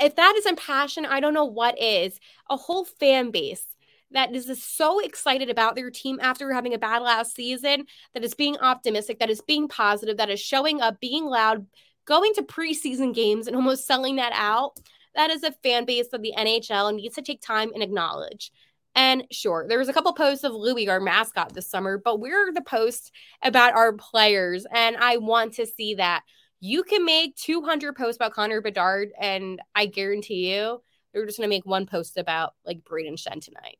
if 0.00 0.16
that 0.16 0.34
isn't 0.38 0.58
passion, 0.58 1.04
I 1.04 1.20
don't 1.20 1.34
know 1.34 1.44
what 1.44 1.80
is. 1.80 2.18
A 2.48 2.56
whole 2.56 2.84
fan 2.84 3.30
base 3.30 3.64
that 4.12 4.34
is 4.34 4.62
so 4.62 5.00
excited 5.00 5.50
about 5.50 5.76
their 5.76 5.90
team 5.90 6.18
after 6.20 6.52
having 6.52 6.74
a 6.74 6.78
bad 6.78 7.02
last 7.02 7.34
season, 7.34 7.86
that 8.14 8.24
is 8.24 8.34
being 8.34 8.56
optimistic, 8.58 9.18
that 9.18 9.30
is 9.30 9.40
being 9.40 9.68
positive, 9.68 10.16
that 10.16 10.30
is 10.30 10.40
showing 10.40 10.80
up, 10.80 11.00
being 11.00 11.24
loud, 11.24 11.66
going 12.06 12.32
to 12.34 12.42
preseason 12.42 13.14
games 13.14 13.46
and 13.46 13.54
almost 13.54 13.86
selling 13.86 14.16
that 14.16 14.32
out. 14.34 14.72
That 15.14 15.30
is 15.30 15.42
a 15.42 15.52
fan 15.62 15.84
base 15.84 16.08
that 16.08 16.22
the 16.22 16.34
NHL 16.36 16.94
needs 16.94 17.14
to 17.16 17.22
take 17.22 17.40
time 17.40 17.70
and 17.74 17.82
acknowledge. 17.82 18.52
And 18.94 19.24
sure, 19.30 19.66
there 19.68 19.78
was 19.78 19.88
a 19.88 19.92
couple 19.92 20.12
posts 20.12 20.42
of 20.42 20.52
Louis, 20.52 20.88
our 20.88 21.00
mascot, 21.00 21.54
this 21.54 21.70
summer, 21.70 21.98
but 21.98 22.20
we're 22.20 22.52
the 22.52 22.60
post 22.60 23.12
about 23.42 23.74
our 23.74 23.92
players. 23.92 24.66
And 24.72 24.96
I 24.96 25.18
want 25.18 25.54
to 25.54 25.66
see 25.66 25.94
that 25.94 26.22
you 26.58 26.82
can 26.82 27.04
make 27.04 27.36
200 27.36 27.94
posts 27.96 28.16
about 28.16 28.34
Connor 28.34 28.60
Bedard, 28.60 29.10
and 29.18 29.60
I 29.74 29.86
guarantee 29.86 30.52
you 30.52 30.82
they're 31.12 31.26
just 31.26 31.38
going 31.38 31.48
to 31.48 31.54
make 31.54 31.66
one 31.66 31.86
post 31.86 32.18
about 32.18 32.54
like 32.64 32.82
Brayden 32.82 33.16
Schenn 33.16 33.42
tonight. 33.42 33.78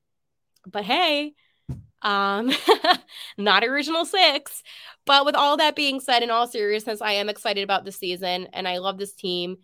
But 0.66 0.84
hey, 0.84 1.34
um, 2.02 2.52
not 3.38 3.64
original 3.64 4.04
six. 4.04 4.62
But 5.06 5.24
with 5.24 5.34
all 5.34 5.56
that 5.56 5.76
being 5.76 6.00
said, 6.00 6.22
in 6.22 6.30
all 6.30 6.46
seriousness, 6.46 7.00
I 7.00 7.12
am 7.12 7.28
excited 7.28 7.64
about 7.64 7.84
the 7.84 7.92
season 7.92 8.48
and 8.52 8.68
I 8.68 8.78
love 8.78 8.98
this 8.98 9.14
team 9.14 9.56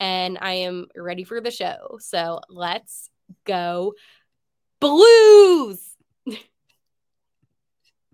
and 0.00 0.38
I 0.40 0.52
am 0.52 0.86
ready 0.96 1.24
for 1.24 1.40
the 1.40 1.50
show. 1.50 1.98
So 2.00 2.40
let's 2.48 3.10
go, 3.44 3.94
Blues! 4.80 5.96